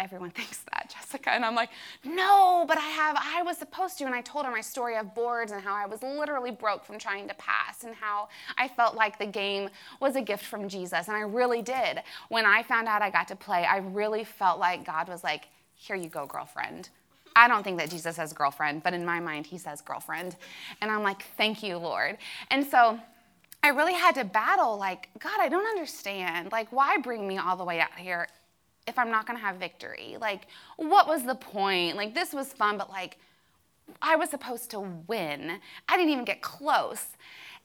everyone 0.00 0.30
thinks 0.40 0.64
that, 0.72 0.92
Jessica. 0.92 1.30
And 1.30 1.44
I'm 1.44 1.54
like, 1.54 1.70
no, 2.04 2.64
but 2.66 2.78
I 2.78 2.88
have, 2.88 3.16
I 3.20 3.42
was 3.42 3.58
supposed 3.58 3.98
to. 3.98 4.04
And 4.04 4.14
I 4.14 4.22
told 4.22 4.46
her 4.46 4.50
my 4.50 4.60
story 4.60 4.96
of 4.96 5.14
boards 5.14 5.52
and 5.52 5.62
how 5.62 5.74
I 5.74 5.86
was 5.86 6.02
literally 6.02 6.50
broke 6.50 6.84
from 6.84 6.98
trying 6.98 7.28
to 7.28 7.34
pass 7.34 7.84
and 7.84 7.94
how 7.94 8.28
I 8.58 8.66
felt 8.66 8.96
like 8.96 9.18
the 9.18 9.26
game 9.26 9.68
was 10.00 10.16
a 10.16 10.22
gift 10.22 10.44
from 10.44 10.68
Jesus. 10.68 11.06
And 11.06 11.16
I 11.16 11.20
really 11.20 11.62
did. 11.62 12.00
When 12.28 12.46
I 12.46 12.62
found 12.62 12.88
out 12.88 13.02
I 13.02 13.10
got 13.10 13.28
to 13.28 13.36
play, 13.36 13.64
I 13.64 13.78
really 13.78 14.24
felt 14.24 14.58
like 14.58 14.84
God 14.84 15.08
was 15.08 15.22
like, 15.22 15.48
here 15.74 15.96
you 15.96 16.08
go, 16.08 16.26
girlfriend. 16.26 16.88
I 17.36 17.46
don't 17.46 17.62
think 17.62 17.78
that 17.78 17.90
Jesus 17.90 18.16
says 18.16 18.32
girlfriend, 18.32 18.82
but 18.82 18.92
in 18.92 19.04
my 19.04 19.20
mind, 19.20 19.46
he 19.46 19.56
says 19.56 19.80
girlfriend. 19.80 20.34
And 20.80 20.90
I'm 20.90 21.02
like, 21.02 21.22
thank 21.36 21.62
you, 21.62 21.76
Lord. 21.78 22.18
And 22.50 22.66
so, 22.66 22.98
I 23.62 23.68
really 23.68 23.92
had 23.92 24.14
to 24.14 24.24
battle, 24.24 24.78
like, 24.78 25.10
God, 25.18 25.38
I 25.38 25.50
don't 25.50 25.66
understand. 25.66 26.50
Like, 26.50 26.72
why 26.72 26.96
bring 26.96 27.28
me 27.28 27.36
all 27.36 27.56
the 27.56 27.64
way 27.64 27.78
out 27.78 27.94
here 27.94 28.26
if 28.86 28.98
I'm 28.98 29.10
not 29.10 29.26
gonna 29.26 29.38
have 29.38 29.56
victory? 29.56 30.16
Like, 30.20 30.46
what 30.76 31.06
was 31.06 31.22
the 31.22 31.34
point? 31.34 31.96
Like, 31.96 32.14
this 32.14 32.32
was 32.32 32.52
fun, 32.52 32.78
but 32.78 32.90
like, 32.90 33.18
I 34.00 34.16
was 34.16 34.30
supposed 34.30 34.70
to 34.70 34.80
win. 34.80 35.58
I 35.88 35.96
didn't 35.96 36.12
even 36.12 36.24
get 36.24 36.42
close. 36.42 37.06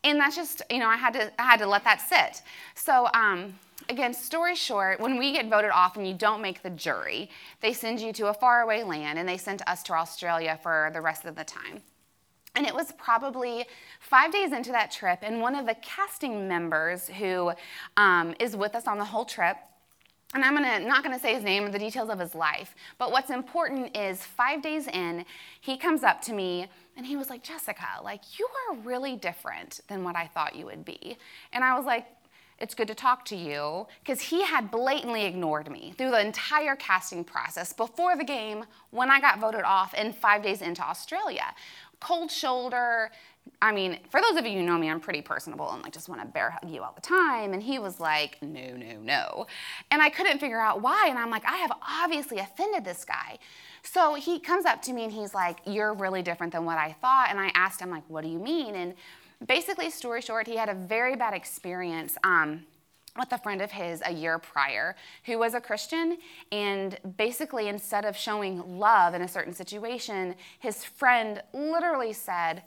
And 0.03 0.19
that's 0.19 0.35
just, 0.35 0.61
you 0.69 0.79
know, 0.79 0.87
I 0.87 0.97
had 0.97 1.13
to, 1.13 1.31
I 1.39 1.43
had 1.43 1.59
to 1.59 1.67
let 1.67 1.83
that 1.83 1.99
sit. 2.01 2.43
So, 2.75 3.07
um, 3.13 3.55
again, 3.89 4.13
story 4.13 4.55
short, 4.55 4.99
when 4.99 5.17
we 5.17 5.33
get 5.33 5.49
voted 5.49 5.71
off 5.71 5.97
and 5.97 6.07
you 6.07 6.13
don't 6.13 6.41
make 6.41 6.61
the 6.61 6.69
jury, 6.69 7.29
they 7.61 7.73
send 7.73 7.99
you 7.99 8.13
to 8.13 8.27
a 8.27 8.33
faraway 8.33 8.83
land 8.83 9.17
and 9.17 9.27
they 9.27 9.37
sent 9.37 9.67
us 9.67 9.81
to 9.83 9.93
Australia 9.93 10.59
for 10.61 10.91
the 10.93 11.01
rest 11.01 11.25
of 11.25 11.35
the 11.35 11.43
time. 11.43 11.81
And 12.55 12.65
it 12.65 12.73
was 12.73 12.93
probably 12.93 13.65
five 13.99 14.31
days 14.31 14.53
into 14.53 14.71
that 14.71 14.89
trip, 14.89 15.19
and 15.21 15.41
one 15.41 15.55
of 15.55 15.65
the 15.65 15.75
casting 15.81 16.47
members 16.47 17.07
who 17.07 17.51
um, 17.97 18.33
is 18.39 18.55
with 18.55 18.75
us 18.75 18.87
on 18.87 18.97
the 18.97 19.03
whole 19.03 19.25
trip, 19.25 19.57
and 20.35 20.43
I'm 20.43 20.53
gonna, 20.53 20.79
not 20.81 21.01
going 21.01 21.15
to 21.15 21.21
say 21.21 21.33
his 21.33 21.43
name 21.43 21.63
or 21.63 21.69
the 21.69 21.79
details 21.79 22.09
of 22.09 22.19
his 22.19 22.35
life, 22.35 22.75
but 22.97 23.11
what's 23.11 23.29
important 23.29 23.95
is 23.95 24.21
five 24.21 24.61
days 24.61 24.87
in, 24.87 25.25
he 25.61 25.77
comes 25.77 26.03
up 26.03 26.21
to 26.23 26.33
me 26.33 26.67
and 26.97 27.05
he 27.05 27.15
was 27.15 27.29
like, 27.29 27.41
Jessica, 27.41 27.87
like, 28.03 28.37
you 28.37 28.47
are 28.69 28.75
really 28.77 29.15
different 29.15 29.79
than 29.87 30.03
what 30.03 30.15
I 30.15 30.27
thought 30.27 30.55
you 30.55 30.65
would 30.65 30.83
be. 30.83 31.17
And 31.53 31.63
I 31.63 31.77
was 31.77 31.85
like, 31.85 32.05
it's 32.59 32.73
good 32.73 32.87
to 32.87 32.95
talk 32.95 33.25
to 33.25 33.35
you 33.35 33.85
because 34.01 34.21
he 34.21 34.43
had 34.43 34.71
blatantly 34.71 35.25
ignored 35.25 35.69
me 35.69 35.93
through 35.97 36.11
the 36.11 36.21
entire 36.21 36.75
casting 36.75 37.23
process 37.23 37.73
before 37.73 38.15
the 38.15 38.23
game 38.23 38.63
when 38.91 39.11
I 39.11 39.19
got 39.19 39.39
voted 39.39 39.63
off 39.63 39.93
and 39.97 40.15
five 40.15 40.41
days 40.41 40.61
into 40.61 40.81
Australia 40.81 41.53
cold 41.99 42.31
shoulder. 42.31 43.11
I 43.61 43.71
mean, 43.71 43.99
for 44.09 44.21
those 44.21 44.37
of 44.37 44.45
you 44.45 44.59
who 44.59 44.63
know 44.63 44.77
me, 44.77 44.89
I'm 44.89 44.99
pretty 44.99 45.21
personable 45.21 45.71
and 45.71 45.83
like 45.83 45.93
just 45.93 46.09
want 46.09 46.21
to 46.21 46.27
bear 46.27 46.51
hug 46.51 46.69
you 46.69 46.81
all 46.81 46.93
the 46.93 47.01
time. 47.01 47.53
And 47.53 47.61
he 47.61 47.77
was 47.79 47.99
like, 47.99 48.41
no, 48.41 48.75
no, 48.75 48.97
no. 48.99 49.47
And 49.91 50.01
I 50.01 50.09
couldn't 50.09 50.39
figure 50.39 50.59
out 50.59 50.81
why. 50.81 51.07
And 51.09 51.19
I'm 51.19 51.29
like, 51.29 51.45
I 51.45 51.57
have 51.57 51.71
obviously 51.81 52.39
offended 52.39 52.83
this 52.83 53.05
guy. 53.05 53.37
So 53.85 54.15
he 54.15 54.39
comes 54.39 54.65
up 54.65 54.81
to 54.83 54.93
me 54.93 55.03
and 55.03 55.13
he's 55.13 55.33
like, 55.33 55.59
You're 55.65 55.93
really 55.93 56.21
different 56.21 56.51
than 56.53 56.65
what 56.65 56.77
I 56.77 56.93
thought. 56.93 57.27
And 57.29 57.39
I 57.39 57.51
asked 57.53 57.79
him, 57.79 57.91
like, 57.91 58.03
what 58.07 58.23
do 58.23 58.29
you 58.29 58.39
mean? 58.39 58.75
And 58.75 58.95
basically, 59.45 59.89
story 59.91 60.21
short, 60.21 60.47
he 60.47 60.57
had 60.57 60.69
a 60.69 60.73
very 60.73 61.15
bad 61.15 61.33
experience. 61.33 62.17
Um, 62.23 62.65
with 63.17 63.31
a 63.31 63.37
friend 63.37 63.61
of 63.61 63.71
his 63.71 64.01
a 64.05 64.11
year 64.11 64.37
prior 64.39 64.95
who 65.25 65.39
was 65.39 65.53
a 65.53 65.61
Christian. 65.61 66.17
And 66.51 66.97
basically, 67.17 67.67
instead 67.67 68.05
of 68.05 68.15
showing 68.15 68.79
love 68.79 69.13
in 69.13 69.21
a 69.21 69.27
certain 69.27 69.53
situation, 69.53 70.35
his 70.59 70.83
friend 70.83 71.41
literally 71.53 72.13
said, 72.13 72.63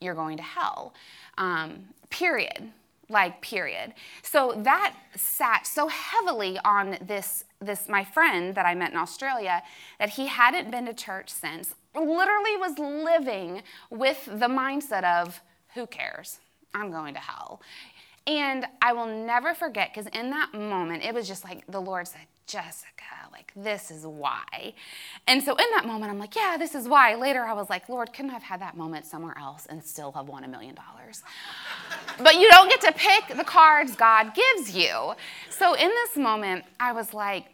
You're 0.00 0.14
going 0.14 0.36
to 0.36 0.42
hell. 0.42 0.94
Um, 1.38 1.86
period. 2.10 2.70
Like, 3.10 3.42
period. 3.42 3.92
So 4.22 4.54
that 4.64 4.94
sat 5.14 5.66
so 5.66 5.88
heavily 5.88 6.58
on 6.64 6.96
this, 7.02 7.44
this, 7.60 7.86
my 7.86 8.02
friend 8.02 8.54
that 8.54 8.64
I 8.64 8.74
met 8.74 8.92
in 8.92 8.96
Australia, 8.96 9.62
that 9.98 10.10
he 10.10 10.26
hadn't 10.26 10.70
been 10.70 10.86
to 10.86 10.94
church 10.94 11.28
since, 11.28 11.74
literally 11.94 12.56
was 12.56 12.78
living 12.78 13.62
with 13.90 14.24
the 14.24 14.48
mindset 14.48 15.04
of, 15.04 15.42
who 15.74 15.86
cares? 15.86 16.38
I'm 16.72 16.90
going 16.90 17.14
to 17.14 17.20
hell. 17.20 17.60
And 18.26 18.66
I 18.80 18.92
will 18.94 19.06
never 19.06 19.54
forget 19.54 19.90
because 19.92 20.10
in 20.12 20.30
that 20.30 20.54
moment, 20.54 21.04
it 21.04 21.12
was 21.14 21.28
just 21.28 21.44
like 21.44 21.64
the 21.68 21.80
Lord 21.80 22.08
said, 22.08 22.22
Jessica, 22.46 23.04
like, 23.32 23.52
this 23.56 23.90
is 23.90 24.06
why. 24.06 24.74
And 25.26 25.42
so 25.42 25.52
in 25.56 25.66
that 25.74 25.86
moment, 25.86 26.10
I'm 26.10 26.18
like, 26.18 26.36
yeah, 26.36 26.56
this 26.58 26.74
is 26.74 26.86
why. 26.86 27.14
Later, 27.14 27.42
I 27.42 27.54
was 27.54 27.70
like, 27.70 27.88
Lord, 27.88 28.12
couldn't 28.12 28.30
I 28.30 28.34
have 28.34 28.42
had 28.42 28.60
that 28.60 28.76
moment 28.76 29.06
somewhere 29.06 29.36
else 29.38 29.66
and 29.66 29.82
still 29.82 30.12
have 30.12 30.28
won 30.28 30.44
a 30.44 30.48
million 30.48 30.74
dollars? 30.74 31.22
But 32.22 32.34
you 32.34 32.48
don't 32.50 32.68
get 32.68 32.80
to 32.82 32.92
pick 32.92 33.36
the 33.36 33.44
cards 33.44 33.96
God 33.96 34.34
gives 34.34 34.76
you. 34.76 35.14
So 35.50 35.74
in 35.74 35.88
this 35.88 36.16
moment, 36.16 36.64
I 36.78 36.92
was 36.92 37.14
like, 37.14 37.46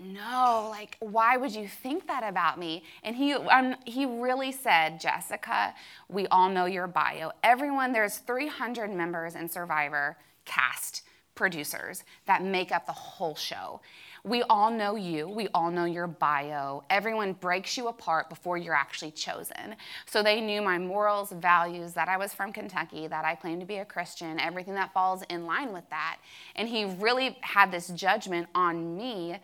no, 0.00 0.68
like, 0.70 0.96
why 1.00 1.36
would 1.36 1.54
you 1.54 1.68
think 1.68 2.06
that 2.06 2.24
about 2.24 2.58
me? 2.58 2.82
And 3.02 3.14
he, 3.14 3.34
um, 3.34 3.76
he 3.84 4.06
really 4.06 4.50
said, 4.50 4.98
Jessica, 5.00 5.74
we 6.08 6.26
all 6.28 6.48
know 6.48 6.64
your 6.64 6.86
bio. 6.86 7.32
Everyone, 7.42 7.92
there's 7.92 8.18
300 8.18 8.90
members 8.90 9.34
in 9.34 9.48
Survivor 9.48 10.16
cast 10.44 11.02
producers 11.34 12.04
that 12.26 12.42
make 12.42 12.72
up 12.72 12.86
the 12.86 12.92
whole 12.92 13.34
show. 13.34 13.80
We 14.24 14.44
all 14.44 14.70
know 14.70 14.94
you. 14.94 15.28
We 15.28 15.48
all 15.52 15.72
know 15.72 15.84
your 15.84 16.06
bio. 16.06 16.84
Everyone 16.90 17.32
breaks 17.32 17.76
you 17.76 17.88
apart 17.88 18.28
before 18.28 18.56
you're 18.56 18.74
actually 18.74 19.10
chosen. 19.10 19.74
So 20.06 20.22
they 20.22 20.40
knew 20.40 20.62
my 20.62 20.78
morals, 20.78 21.32
values, 21.32 21.92
that 21.94 22.08
I 22.08 22.16
was 22.16 22.32
from 22.32 22.52
Kentucky, 22.52 23.08
that 23.08 23.24
I 23.24 23.34
claimed 23.34 23.60
to 23.62 23.66
be 23.66 23.78
a 23.78 23.84
Christian, 23.84 24.38
everything 24.38 24.74
that 24.74 24.94
falls 24.94 25.22
in 25.28 25.44
line 25.44 25.72
with 25.72 25.88
that. 25.90 26.18
And 26.54 26.68
he 26.68 26.84
really 26.84 27.36
had 27.40 27.72
this 27.72 27.88
judgment 27.88 28.46
on 28.54 28.96
me 28.96 29.38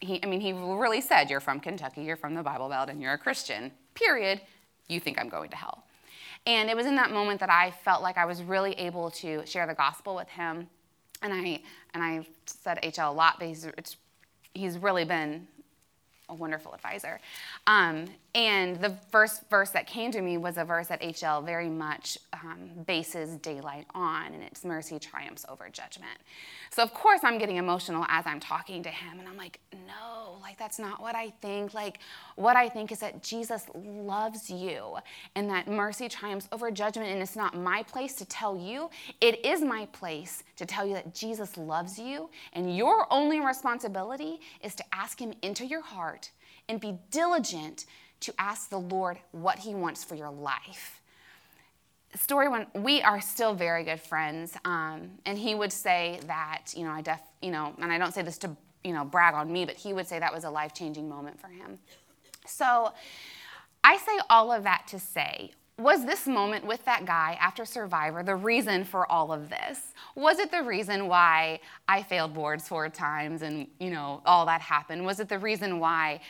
he, 0.00 0.22
I 0.22 0.26
mean, 0.26 0.40
he 0.40 0.52
really 0.52 1.00
said, 1.00 1.30
You're 1.30 1.40
from 1.40 1.60
Kentucky, 1.60 2.02
you're 2.02 2.16
from 2.16 2.34
the 2.34 2.42
Bible 2.42 2.68
Belt, 2.68 2.88
and 2.88 3.00
you're 3.00 3.14
a 3.14 3.18
Christian, 3.18 3.72
period. 3.94 4.40
You 4.88 5.00
think 5.00 5.20
I'm 5.20 5.28
going 5.28 5.50
to 5.50 5.56
hell. 5.56 5.84
And 6.46 6.70
it 6.70 6.76
was 6.76 6.86
in 6.86 6.96
that 6.96 7.10
moment 7.10 7.40
that 7.40 7.50
I 7.50 7.72
felt 7.84 8.02
like 8.02 8.16
I 8.16 8.24
was 8.24 8.42
really 8.42 8.72
able 8.74 9.10
to 9.12 9.44
share 9.44 9.66
the 9.66 9.74
gospel 9.74 10.14
with 10.14 10.28
him. 10.28 10.68
And 11.20 11.34
I, 11.34 11.60
and 11.94 12.02
I 12.02 12.26
said 12.46 12.78
HL 12.82 13.10
a 13.10 13.12
lot, 13.12 13.36
but 13.38 13.48
it's 13.48 13.96
he's 14.54 14.78
really 14.78 15.04
been 15.04 15.46
a 16.28 16.34
wonderful 16.34 16.74
advisor. 16.74 17.20
Um, 17.66 18.06
and 18.34 18.76
the 18.76 18.90
first 19.10 19.48
verse 19.48 19.70
that 19.70 19.86
came 19.86 20.12
to 20.12 20.20
me 20.20 20.36
was 20.36 20.58
a 20.58 20.64
verse 20.64 20.88
that 20.88 21.00
HL 21.00 21.44
very 21.44 21.70
much 21.70 22.18
um, 22.34 22.70
bases 22.86 23.36
daylight 23.36 23.86
on, 23.94 24.34
and 24.34 24.42
it's 24.42 24.64
mercy 24.64 24.98
triumphs 24.98 25.46
over 25.48 25.68
judgment. 25.70 26.18
So, 26.70 26.82
of 26.82 26.92
course, 26.92 27.20
I'm 27.24 27.38
getting 27.38 27.56
emotional 27.56 28.04
as 28.08 28.26
I'm 28.26 28.38
talking 28.38 28.82
to 28.82 28.90
him, 28.90 29.18
and 29.18 29.26
I'm 29.26 29.38
like, 29.38 29.60
no, 29.72 30.36
like, 30.42 30.58
that's 30.58 30.78
not 30.78 31.00
what 31.00 31.14
I 31.14 31.30
think. 31.40 31.72
Like, 31.72 32.00
what 32.36 32.54
I 32.54 32.68
think 32.68 32.92
is 32.92 32.98
that 32.98 33.22
Jesus 33.22 33.64
loves 33.74 34.50
you, 34.50 34.96
and 35.34 35.48
that 35.48 35.66
mercy 35.66 36.06
triumphs 36.10 36.48
over 36.52 36.70
judgment, 36.70 37.08
and 37.10 37.22
it's 37.22 37.36
not 37.36 37.56
my 37.56 37.82
place 37.82 38.14
to 38.16 38.26
tell 38.26 38.58
you. 38.58 38.90
It 39.22 39.44
is 39.44 39.62
my 39.62 39.86
place 39.86 40.44
to 40.56 40.66
tell 40.66 40.86
you 40.86 40.92
that 40.94 41.14
Jesus 41.14 41.56
loves 41.56 41.98
you, 41.98 42.28
and 42.52 42.76
your 42.76 43.10
only 43.10 43.40
responsibility 43.40 44.40
is 44.62 44.74
to 44.74 44.84
ask 44.92 45.18
him 45.18 45.32
into 45.40 45.64
your 45.64 45.82
heart 45.82 46.30
and 46.68 46.78
be 46.78 46.98
diligent 47.10 47.86
to 48.20 48.34
ask 48.38 48.70
the 48.70 48.78
Lord 48.78 49.18
what 49.32 49.58
He 49.58 49.74
wants 49.74 50.04
for 50.04 50.14
your 50.14 50.30
life. 50.30 51.00
Story 52.16 52.48
one, 52.48 52.66
we 52.74 53.02
are 53.02 53.20
still 53.20 53.54
very 53.54 53.84
good 53.84 54.00
friends, 54.00 54.56
um, 54.64 55.10
and 55.26 55.36
he 55.36 55.54
would 55.54 55.72
say 55.72 56.20
that, 56.26 56.72
you 56.74 56.84
know, 56.84 56.90
I 56.90 57.02
def, 57.02 57.20
you 57.42 57.50
know, 57.50 57.74
and 57.82 57.92
I 57.92 57.98
don't 57.98 58.14
say 58.14 58.22
this 58.22 58.38
to, 58.38 58.56
you 58.82 58.94
know, 58.94 59.04
brag 59.04 59.34
on 59.34 59.52
me, 59.52 59.66
but 59.66 59.76
he 59.76 59.92
would 59.92 60.06
say 60.06 60.18
that 60.18 60.32
was 60.32 60.44
a 60.44 60.50
life 60.50 60.72
changing 60.72 61.06
moment 61.06 61.38
for 61.38 61.48
him. 61.48 61.78
So, 62.46 62.92
I 63.84 63.98
say 63.98 64.18
all 64.30 64.50
of 64.50 64.62
that 64.62 64.86
to 64.88 64.98
say, 64.98 65.52
was 65.78 66.04
this 66.04 66.26
moment 66.26 66.66
with 66.66 66.84
that 66.86 67.04
guy 67.04 67.38
after 67.40 67.64
Survivor 67.64 68.22
the 68.22 68.34
reason 68.34 68.84
for 68.84 69.10
all 69.10 69.32
of 69.32 69.48
this? 69.48 69.94
Was 70.16 70.40
it 70.40 70.50
the 70.50 70.62
reason 70.62 71.06
why 71.06 71.60
I 71.86 72.02
failed 72.02 72.34
boards 72.34 72.66
four 72.66 72.88
times 72.88 73.42
and, 73.42 73.68
you 73.78 73.90
know, 73.90 74.20
all 74.26 74.44
that 74.46 74.60
happened? 74.60 75.06
Was 75.06 75.20
it 75.20 75.28
the 75.28 75.38
reason 75.38 75.78
why 75.78 76.20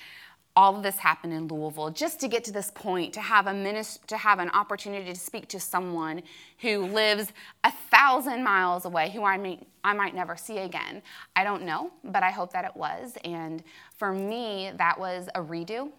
all 0.59 0.75
of 0.77 0.83
this 0.83 0.99
happened 0.99 1.33
in 1.33 1.47
Louisville 1.47 1.91
just 1.91 2.19
to 2.19 2.27
get 2.27 2.43
to 2.43 2.53
this 2.53 2.73
point, 2.73 3.15
to 3.15 3.21
have 3.21 3.47
a 3.47 3.53
minist- 3.53 4.05
to 4.07 4.17
have 4.17 4.41
an 4.41 4.51
opportunity 4.51 5.05
to 5.13 5.19
speak 5.19 5.47
to 5.47 5.61
someone 5.61 6.21
who 6.59 6.85
lives 6.87 7.33
a 7.63 7.71
thousand 7.93 8.43
miles 8.43 8.85
away, 8.85 9.09
who 9.11 9.23
I 9.23 9.37
may 9.39 9.61
I 9.85 9.93
might 9.93 10.17
never 10.17 10.37
see 10.37 10.59
again. 10.59 11.01
I 11.37 11.45
don't 11.45 11.63
know, 11.63 11.93
but 12.03 12.25
I 12.25 12.33
hope 12.33 12.53
that 12.55 12.65
it 12.65 12.75
was. 12.75 13.17
And 13.25 13.63
for 13.97 14.13
me, 14.13 14.73
that 14.75 14.99
was 14.99 15.29
a 15.37 15.41
redo. 15.41 15.93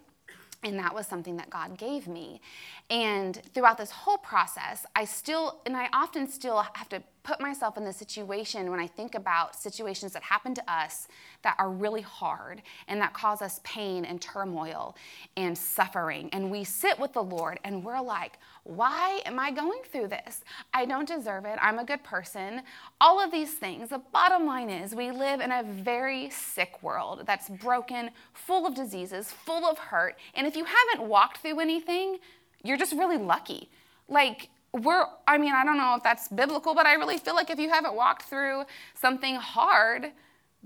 And 0.62 0.78
that 0.78 0.94
was 0.94 1.08
something 1.08 1.38
that 1.38 1.50
God 1.50 1.78
gave 1.78 2.06
me. 2.10 2.42
And 2.90 3.42
throughout 3.54 3.78
this 3.78 3.92
whole 3.92 4.18
process, 4.18 4.86
I 4.94 5.06
still, 5.06 5.62
and 5.66 5.78
I 5.78 5.88
often 5.94 6.30
still 6.30 6.66
have 6.74 6.90
to 6.90 7.02
put 7.30 7.40
myself 7.40 7.78
in 7.78 7.86
the 7.86 7.94
situation 7.94 8.72
when 8.72 8.80
I 8.80 8.88
think 8.88 9.14
about 9.14 9.56
situations 9.56 10.14
that 10.14 10.24
happen 10.24 10.56
to 10.56 10.64
us 10.68 11.08
that 11.44 11.56
are 11.60 11.70
really 11.70 12.02
hard 12.02 12.64
and 12.88 13.00
that 13.02 13.14
cause 13.14 13.44
us 13.44 13.62
pain 13.64 14.04
and 14.04 14.20
turmoil 14.20 14.96
and 15.38 15.56
suffering. 15.56 16.32
And 16.34 16.50
we 16.50 16.64
sit 16.64 16.98
with 16.98 17.14
the 17.14 17.22
Lord 17.22 17.60
and 17.64 17.84
we're 17.84 18.02
like, 18.02 18.40
why 18.64 19.22
am 19.28 19.38
I 19.38 19.52
going 19.52 19.82
through 19.92 20.08
this? 20.08 20.44
I 20.74 20.86
don't 20.86 21.08
deserve 21.08 21.46
it. 21.46 21.60
I'm 21.62 21.78
a 21.78 21.86
good 21.86 22.04
person. 22.04 22.64
All 23.00 23.24
of 23.24 23.30
these 23.30 23.54
things. 23.54 23.90
The 23.90 24.02
bottom 24.12 24.48
line 24.48 24.72
is, 24.72 24.96
we 24.96 25.12
live 25.12 25.40
in 25.40 25.52
a 25.52 25.62
very 25.62 26.32
sick 26.32 26.82
world 26.82 27.26
that's 27.28 27.48
broken, 27.48 28.10
full 28.34 28.66
of 28.66 28.74
diseases, 28.74 29.32
full 29.32 29.70
of 29.70 29.78
hurt. 29.78 30.16
And 30.34 30.48
if 30.48 30.56
you 30.56 30.66
haven't 30.66 31.08
walked 31.08 31.38
through 31.44 31.60
anything, 31.60 32.18
you're 32.64 32.78
just 32.78 32.94
really 32.94 33.18
lucky. 33.18 33.70
Like, 34.08 34.50
we're, 34.74 35.06
I 35.28 35.38
mean, 35.38 35.54
I 35.54 35.64
don't 35.64 35.78
know 35.78 35.96
if 35.96 36.04
that's 36.04 36.28
biblical, 36.28 36.76
but 36.76 36.86
I 36.86 36.94
really 36.94 37.18
feel 37.18 37.36
like 37.36 37.50
if 37.50 37.60
you 37.60 37.70
haven't 37.70 37.96
walked 37.96 38.24
through 38.24 38.64
something 38.94 39.36
hard, 39.36 40.12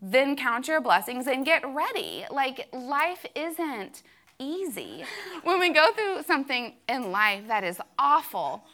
then 0.02 0.36
count 0.36 0.68
your 0.68 0.82
blessings 0.82 1.28
and 1.28 1.46
get 1.46 1.64
ready. 1.74 2.26
Like, 2.30 2.68
life 2.74 3.26
isn't 3.36 4.04
easy. 4.40 5.06
When 5.44 5.60
we 5.60 5.70
go 5.70 5.92
through 5.94 6.24
something 6.24 6.74
in 6.90 7.12
life 7.12 7.48
that 7.48 7.64
is 7.64 7.80
awful, 7.98 8.66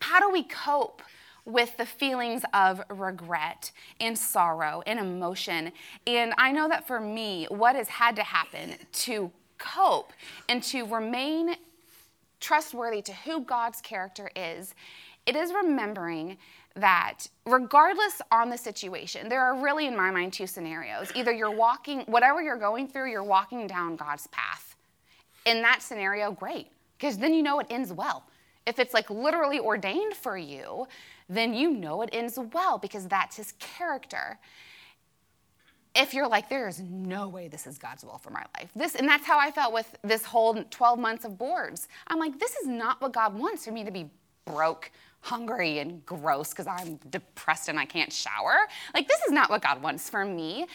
how 0.00 0.20
do 0.20 0.30
we 0.30 0.44
cope? 0.44 1.02
with 1.46 1.76
the 1.78 1.86
feelings 1.86 2.42
of 2.52 2.82
regret 2.90 3.72
and 3.98 4.16
sorrow 4.16 4.82
and 4.86 4.98
emotion. 4.98 5.72
And 6.06 6.34
I 6.38 6.52
know 6.52 6.68
that 6.68 6.86
for 6.86 7.00
me, 7.00 7.46
what 7.48 7.76
has 7.76 7.88
had 7.88 8.14
to 8.16 8.22
happen 8.22 8.74
to 8.92 9.32
cope 9.58 10.12
and 10.48 10.62
to 10.64 10.84
remain 10.84 11.56
trustworthy 12.40 13.02
to 13.02 13.12
who 13.12 13.42
God's 13.42 13.80
character 13.80 14.30
is, 14.34 14.74
it 15.26 15.36
is 15.36 15.52
remembering 15.52 16.38
that 16.76 17.26
regardless 17.46 18.22
on 18.32 18.48
the 18.48 18.56
situation, 18.56 19.28
there 19.28 19.42
are 19.42 19.60
really, 19.60 19.86
in 19.86 19.96
my 19.96 20.10
mind, 20.10 20.32
two 20.32 20.46
scenarios. 20.46 21.12
Either 21.14 21.32
you're 21.32 21.50
walking, 21.50 22.00
whatever 22.02 22.42
you're 22.42 22.56
going 22.58 22.88
through, 22.88 23.10
you're 23.10 23.22
walking 23.22 23.66
down 23.66 23.96
God's 23.96 24.26
path. 24.28 24.76
In 25.46 25.62
that 25.62 25.82
scenario, 25.82 26.30
great, 26.32 26.68
because 26.98 27.18
then 27.18 27.34
you 27.34 27.42
know 27.42 27.60
it 27.60 27.66
ends 27.70 27.92
well. 27.92 28.24
If 28.66 28.78
it's 28.78 28.94
like 28.94 29.10
literally 29.10 29.58
ordained 29.58 30.14
for 30.14 30.36
you, 30.36 30.86
then 31.28 31.54
you 31.54 31.70
know 31.70 32.02
it 32.02 32.10
ends 32.12 32.38
well 32.52 32.78
because 32.78 33.08
that's 33.08 33.36
his 33.36 33.52
character 33.58 34.38
if 35.94 36.14
you're 36.14 36.28
like, 36.28 36.48
there 36.48 36.68
is 36.68 36.80
no 36.80 37.28
way 37.28 37.48
this 37.48 37.66
is 37.66 37.78
God's 37.78 38.04
will 38.04 38.18
for 38.18 38.30
my 38.30 38.44
life. 38.58 38.70
This, 38.76 38.94
and 38.94 39.08
that's 39.08 39.26
how 39.26 39.38
I 39.38 39.50
felt 39.50 39.72
with 39.72 39.96
this 40.02 40.24
whole 40.24 40.62
12 40.62 40.98
months 40.98 41.24
of 41.24 41.36
boards. 41.36 41.88
I'm 42.06 42.18
like, 42.18 42.38
this 42.38 42.54
is 42.56 42.66
not 42.66 43.00
what 43.00 43.12
God 43.12 43.36
wants 43.36 43.64
for 43.64 43.72
me 43.72 43.84
to 43.84 43.90
be 43.90 44.08
broke, 44.44 44.90
hungry, 45.20 45.78
and 45.78 46.04
gross 46.06 46.50
because 46.50 46.66
I'm 46.66 46.96
depressed 47.10 47.68
and 47.68 47.78
I 47.78 47.86
can't 47.86 48.12
shower. 48.12 48.68
Like, 48.94 49.08
this 49.08 49.20
is 49.22 49.32
not 49.32 49.50
what 49.50 49.62
God 49.62 49.82
wants 49.82 50.08
for 50.08 50.24
me. 50.24 50.66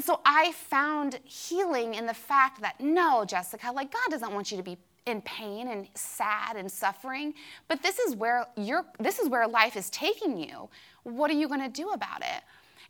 So 0.00 0.20
I 0.24 0.52
found 0.52 1.20
healing 1.24 1.94
in 1.94 2.06
the 2.06 2.14
fact 2.14 2.60
that 2.60 2.80
no, 2.80 3.24
Jessica, 3.24 3.70
like 3.72 3.92
God 3.92 4.10
doesn't 4.10 4.32
want 4.32 4.50
you 4.50 4.56
to 4.56 4.62
be 4.62 4.76
in 5.06 5.20
pain 5.22 5.68
and 5.68 5.88
sad 5.94 6.56
and 6.56 6.70
suffering, 6.70 7.34
but 7.68 7.82
this 7.82 7.98
is 7.98 8.16
where 8.16 8.46
you're 8.56 8.84
this 8.98 9.18
is 9.18 9.28
where 9.28 9.46
life 9.46 9.76
is 9.76 9.90
taking 9.90 10.36
you. 10.36 10.68
What 11.02 11.30
are 11.30 11.34
you 11.34 11.48
going 11.48 11.60
to 11.60 11.68
do 11.68 11.90
about 11.90 12.20
it? 12.22 12.42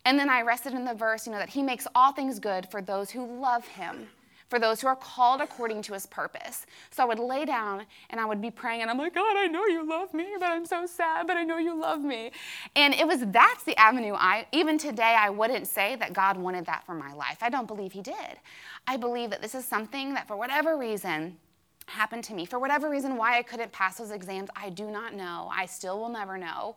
And 0.05 0.19
then 0.19 0.29
I 0.29 0.41
rested 0.41 0.73
in 0.73 0.85
the 0.85 0.93
verse, 0.93 1.25
you 1.25 1.31
know, 1.31 1.39
that 1.39 1.49
he 1.49 1.63
makes 1.63 1.87
all 1.95 2.11
things 2.11 2.39
good 2.39 2.69
for 2.69 2.81
those 2.81 3.09
who 3.09 3.25
love 3.25 3.65
him, 3.65 4.07
for 4.49 4.59
those 4.59 4.81
who 4.81 4.87
are 4.87 4.95
called 4.95 5.39
according 5.39 5.81
to 5.83 5.93
his 5.93 6.05
purpose. 6.05 6.65
So 6.91 7.03
I 7.03 7.05
would 7.05 7.19
lay 7.19 7.45
down 7.45 7.85
and 8.09 8.19
I 8.19 8.25
would 8.25 8.41
be 8.41 8.51
praying, 8.51 8.81
and 8.81 8.91
I'm 8.91 8.97
like, 8.97 9.15
God, 9.15 9.37
I 9.37 9.47
know 9.47 9.65
you 9.65 9.87
love 9.87 10.13
me, 10.13 10.27
but 10.39 10.49
I'm 10.49 10.65
so 10.65 10.85
sad, 10.85 11.25
but 11.25 11.37
I 11.37 11.43
know 11.43 11.57
you 11.57 11.79
love 11.79 12.01
me. 12.01 12.31
And 12.75 12.93
it 12.93 13.07
was 13.07 13.19
that's 13.27 13.63
the 13.63 13.77
avenue 13.79 14.13
I, 14.13 14.45
even 14.51 14.77
today, 14.77 15.15
I 15.17 15.29
wouldn't 15.29 15.67
say 15.67 15.95
that 15.95 16.13
God 16.13 16.37
wanted 16.37 16.65
that 16.65 16.85
for 16.85 16.93
my 16.93 17.13
life. 17.13 17.37
I 17.41 17.49
don't 17.49 17.67
believe 17.67 17.93
he 17.93 18.01
did. 18.01 18.39
I 18.85 18.97
believe 18.97 19.29
that 19.29 19.41
this 19.41 19.55
is 19.55 19.65
something 19.65 20.13
that 20.15 20.27
for 20.27 20.35
whatever 20.35 20.77
reason, 20.77 21.37
happened 21.85 22.23
to 22.25 22.33
me. 22.33 22.45
For 22.45 22.59
whatever 22.59 22.89
reason, 22.89 23.17
why 23.17 23.37
I 23.37 23.43
couldn't 23.43 23.71
pass 23.71 23.97
those 23.97 24.11
exams, 24.11 24.49
I 24.55 24.69
do 24.69 24.89
not 24.89 25.13
know. 25.13 25.49
I 25.53 25.65
still 25.65 25.99
will 25.99 26.09
never 26.09 26.37
know. 26.37 26.75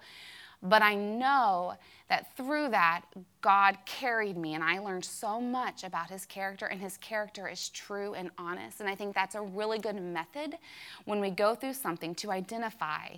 But 0.69 0.83
I 0.83 0.95
know 0.95 1.75
that 2.09 2.37
through 2.37 2.71
that, 2.71 3.03
God 3.41 3.77
carried 3.85 4.37
me, 4.37 4.55
and 4.55 4.65
I 4.65 4.79
learned 4.79 5.05
so 5.05 5.41
much 5.41 5.85
about 5.85 6.11
his 6.11 6.25
character, 6.25 6.67
and 6.67 6.81
his 6.81 6.97
character 6.97 7.49
is 7.49 7.69
true 7.69 8.15
and 8.15 8.31
honest. 8.39 8.81
And 8.81 8.89
I 8.89 8.95
think 8.95 9.15
that's 9.15 9.35
a 9.35 9.41
really 9.41 9.79
good 9.79 10.01
method 10.01 10.57
when 11.05 11.21
we 11.21 11.31
go 11.31 11.55
through 11.55 11.75
something 11.75 12.15
to 12.17 12.31
identify 12.31 13.09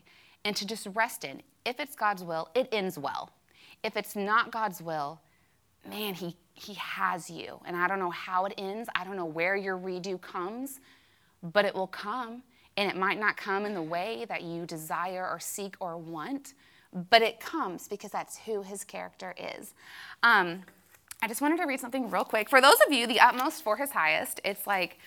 and 0.44 0.56
to 0.56 0.66
just 0.66 0.88
rest 0.94 1.24
in. 1.24 1.42
If 1.64 1.80
it's 1.80 1.94
God's 1.94 2.22
will, 2.22 2.48
it 2.54 2.68
ends 2.72 2.98
well. 2.98 3.30
If 3.82 3.96
it's 3.96 4.16
not 4.16 4.50
God's 4.50 4.82
will, 4.82 5.20
man, 5.88 6.14
he, 6.14 6.36
he 6.54 6.74
has 6.74 7.30
you. 7.30 7.60
And 7.64 7.76
I 7.76 7.88
don't 7.88 7.98
know 7.98 8.10
how 8.10 8.46
it 8.46 8.54
ends, 8.58 8.88
I 8.94 9.04
don't 9.04 9.16
know 9.16 9.24
where 9.24 9.56
your 9.56 9.78
redo 9.78 10.20
comes, 10.20 10.80
but 11.42 11.64
it 11.64 11.74
will 11.74 11.86
come. 11.86 12.42
And 12.76 12.88
it 12.88 12.96
might 12.96 13.18
not 13.18 13.36
come 13.36 13.66
in 13.66 13.74
the 13.74 13.82
way 13.82 14.24
that 14.28 14.42
you 14.42 14.64
desire 14.64 15.28
or 15.28 15.40
seek 15.40 15.76
or 15.80 15.96
want 15.96 16.54
but 16.92 17.22
it 17.22 17.40
comes 17.40 17.88
because 17.88 18.10
that's 18.10 18.38
who 18.38 18.62
his 18.62 18.84
character 18.84 19.34
is. 19.38 19.74
Um, 20.22 20.62
I 21.20 21.28
just 21.28 21.40
wanted 21.40 21.58
to 21.58 21.66
read 21.66 21.80
something 21.80 22.10
real 22.10 22.24
quick. 22.24 22.48
For 22.48 22.60
those 22.60 22.76
of 22.86 22.92
you, 22.92 23.06
The 23.06 23.20
Utmost 23.20 23.62
for 23.62 23.76
His 23.76 23.90
Highest, 23.90 24.40
it's 24.44 24.66
like 24.66 24.98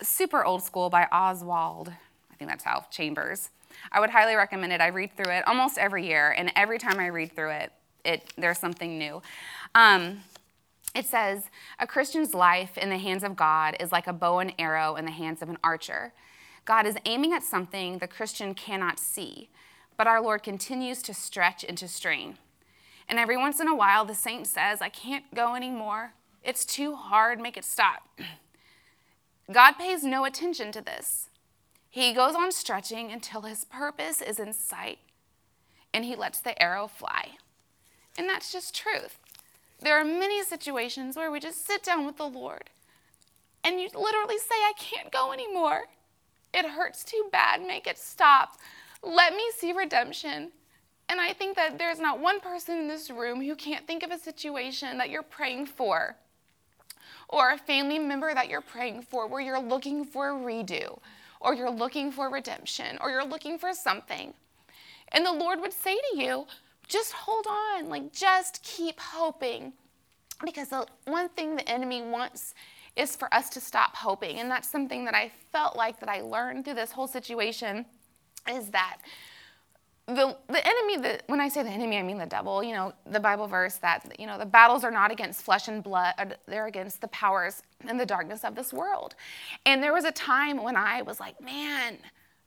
super 0.00 0.44
old 0.44 0.62
school 0.62 0.90
by 0.90 1.06
Oswald. 1.12 1.88
I 2.30 2.34
think 2.36 2.50
that's 2.50 2.64
how 2.64 2.86
Chambers. 2.90 3.50
I 3.92 4.00
would 4.00 4.10
highly 4.10 4.34
recommend 4.34 4.72
it. 4.72 4.80
I 4.80 4.88
read 4.88 5.16
through 5.16 5.32
it 5.32 5.46
almost 5.46 5.78
every 5.78 6.06
year, 6.06 6.34
and 6.36 6.52
every 6.56 6.78
time 6.78 6.98
I 6.98 7.06
read 7.08 7.32
through 7.32 7.50
it, 7.50 7.72
it 8.04 8.32
there's 8.36 8.58
something 8.58 8.98
new. 8.98 9.22
Um, 9.74 10.22
it 10.94 11.06
says, 11.06 11.44
A 11.78 11.86
Christian's 11.86 12.34
life 12.34 12.76
in 12.78 12.90
the 12.90 12.98
hands 12.98 13.22
of 13.22 13.36
God 13.36 13.76
is 13.78 13.92
like 13.92 14.06
a 14.06 14.12
bow 14.12 14.38
and 14.38 14.52
arrow 14.58 14.96
in 14.96 15.04
the 15.04 15.10
hands 15.10 15.42
of 15.42 15.48
an 15.48 15.58
archer. 15.62 16.12
God 16.64 16.86
is 16.86 16.96
aiming 17.04 17.32
at 17.32 17.42
something 17.42 17.98
the 17.98 18.08
Christian 18.08 18.54
cannot 18.54 18.98
see 18.98 19.50
but 20.00 20.06
our 20.06 20.22
Lord 20.22 20.42
continues 20.42 21.02
to 21.02 21.12
stretch 21.12 21.62
and 21.62 21.76
to 21.76 21.86
strain. 21.86 22.38
And 23.06 23.18
every 23.18 23.36
once 23.36 23.60
in 23.60 23.68
a 23.68 23.74
while, 23.74 24.06
the 24.06 24.14
saint 24.14 24.46
says, 24.46 24.80
I 24.80 24.88
can't 24.88 25.34
go 25.34 25.54
anymore. 25.54 26.14
It's 26.42 26.64
too 26.64 26.94
hard. 26.94 27.38
Make 27.38 27.58
it 27.58 27.66
stop. 27.66 28.08
God 29.52 29.72
pays 29.72 30.02
no 30.02 30.24
attention 30.24 30.72
to 30.72 30.80
this. 30.80 31.28
He 31.90 32.14
goes 32.14 32.34
on 32.34 32.50
stretching 32.50 33.12
until 33.12 33.42
his 33.42 33.66
purpose 33.66 34.22
is 34.22 34.40
in 34.40 34.54
sight 34.54 35.00
and 35.92 36.06
he 36.06 36.16
lets 36.16 36.40
the 36.40 36.58
arrow 36.62 36.86
fly. 36.86 37.32
And 38.16 38.26
that's 38.26 38.50
just 38.50 38.74
truth. 38.74 39.18
there 39.82 40.00
are 40.00 40.04
many 40.04 40.42
situations 40.42 41.14
where 41.14 41.30
we 41.30 41.40
just 41.40 41.66
sit 41.66 41.82
down 41.82 42.06
with 42.06 42.16
the 42.16 42.26
Lord 42.26 42.70
and 43.62 43.78
you 43.78 43.90
literally 43.94 44.38
say, 44.38 44.54
I 44.54 44.72
can't 44.78 45.12
go 45.12 45.32
anymore. 45.32 45.88
It 46.54 46.64
hurts 46.64 47.04
too 47.04 47.28
bad. 47.30 47.60
Make 47.60 47.86
it 47.86 47.98
stop. 47.98 48.56
Let 49.02 49.34
me 49.34 49.50
see 49.56 49.72
redemption. 49.72 50.52
And 51.08 51.20
I 51.20 51.32
think 51.32 51.56
that 51.56 51.78
there's 51.78 51.98
not 51.98 52.20
one 52.20 52.40
person 52.40 52.78
in 52.78 52.88
this 52.88 53.10
room 53.10 53.42
who 53.42 53.56
can't 53.56 53.86
think 53.86 54.02
of 54.02 54.10
a 54.10 54.18
situation 54.18 54.98
that 54.98 55.10
you're 55.10 55.22
praying 55.22 55.66
for 55.66 56.16
or 57.28 57.52
a 57.52 57.58
family 57.58 57.98
member 57.98 58.32
that 58.34 58.48
you're 58.48 58.60
praying 58.60 59.02
for 59.02 59.26
where 59.26 59.40
you're 59.40 59.60
looking 59.60 60.04
for 60.04 60.30
a 60.30 60.34
redo 60.34 60.98
or 61.40 61.54
you're 61.54 61.70
looking 61.70 62.12
for 62.12 62.28
redemption 62.30 62.98
or 63.00 63.10
you're 63.10 63.24
looking 63.24 63.58
for 63.58 63.72
something. 63.72 64.34
And 65.08 65.24
the 65.24 65.32
Lord 65.32 65.60
would 65.60 65.72
say 65.72 65.96
to 65.96 66.18
you, 66.18 66.46
just 66.86 67.12
hold 67.12 67.46
on, 67.48 67.88
like 67.88 68.12
just 68.12 68.62
keep 68.62 69.00
hoping. 69.00 69.72
Because 70.44 70.68
the 70.68 70.86
one 71.06 71.28
thing 71.30 71.56
the 71.56 71.68
enemy 71.68 72.02
wants 72.02 72.54
is 72.96 73.16
for 73.16 73.32
us 73.34 73.48
to 73.50 73.60
stop 73.60 73.96
hoping. 73.96 74.38
And 74.38 74.50
that's 74.50 74.68
something 74.68 75.04
that 75.04 75.14
I 75.14 75.30
felt 75.52 75.76
like 75.76 76.00
that 76.00 76.08
I 76.08 76.20
learned 76.20 76.64
through 76.64 76.74
this 76.74 76.92
whole 76.92 77.08
situation 77.08 77.86
is 78.48 78.70
that 78.70 78.98
the, 80.14 80.36
the 80.48 80.66
enemy, 80.66 80.96
the, 80.96 81.20
when 81.26 81.40
I 81.40 81.48
say 81.48 81.62
the 81.62 81.70
enemy, 81.70 81.96
I 81.96 82.02
mean 82.02 82.18
the 82.18 82.26
devil, 82.26 82.62
you 82.62 82.74
know, 82.74 82.92
the 83.10 83.20
Bible 83.20 83.46
verse 83.46 83.76
that, 83.76 84.16
you 84.18 84.26
know, 84.26 84.38
the 84.38 84.46
battles 84.46 84.82
are 84.84 84.90
not 84.90 85.10
against 85.12 85.42
flesh 85.42 85.68
and 85.68 85.82
blood, 85.82 86.14
uh, 86.18 86.26
they're 86.46 86.66
against 86.66 87.00
the 87.00 87.08
powers 87.08 87.62
and 87.86 87.98
the 87.98 88.06
darkness 88.06 88.44
of 88.44 88.54
this 88.54 88.72
world. 88.72 89.14
And 89.66 89.82
there 89.82 89.92
was 89.92 90.04
a 90.04 90.12
time 90.12 90.62
when 90.62 90.76
I 90.76 91.02
was 91.02 91.20
like, 91.20 91.40
man, 91.40 91.98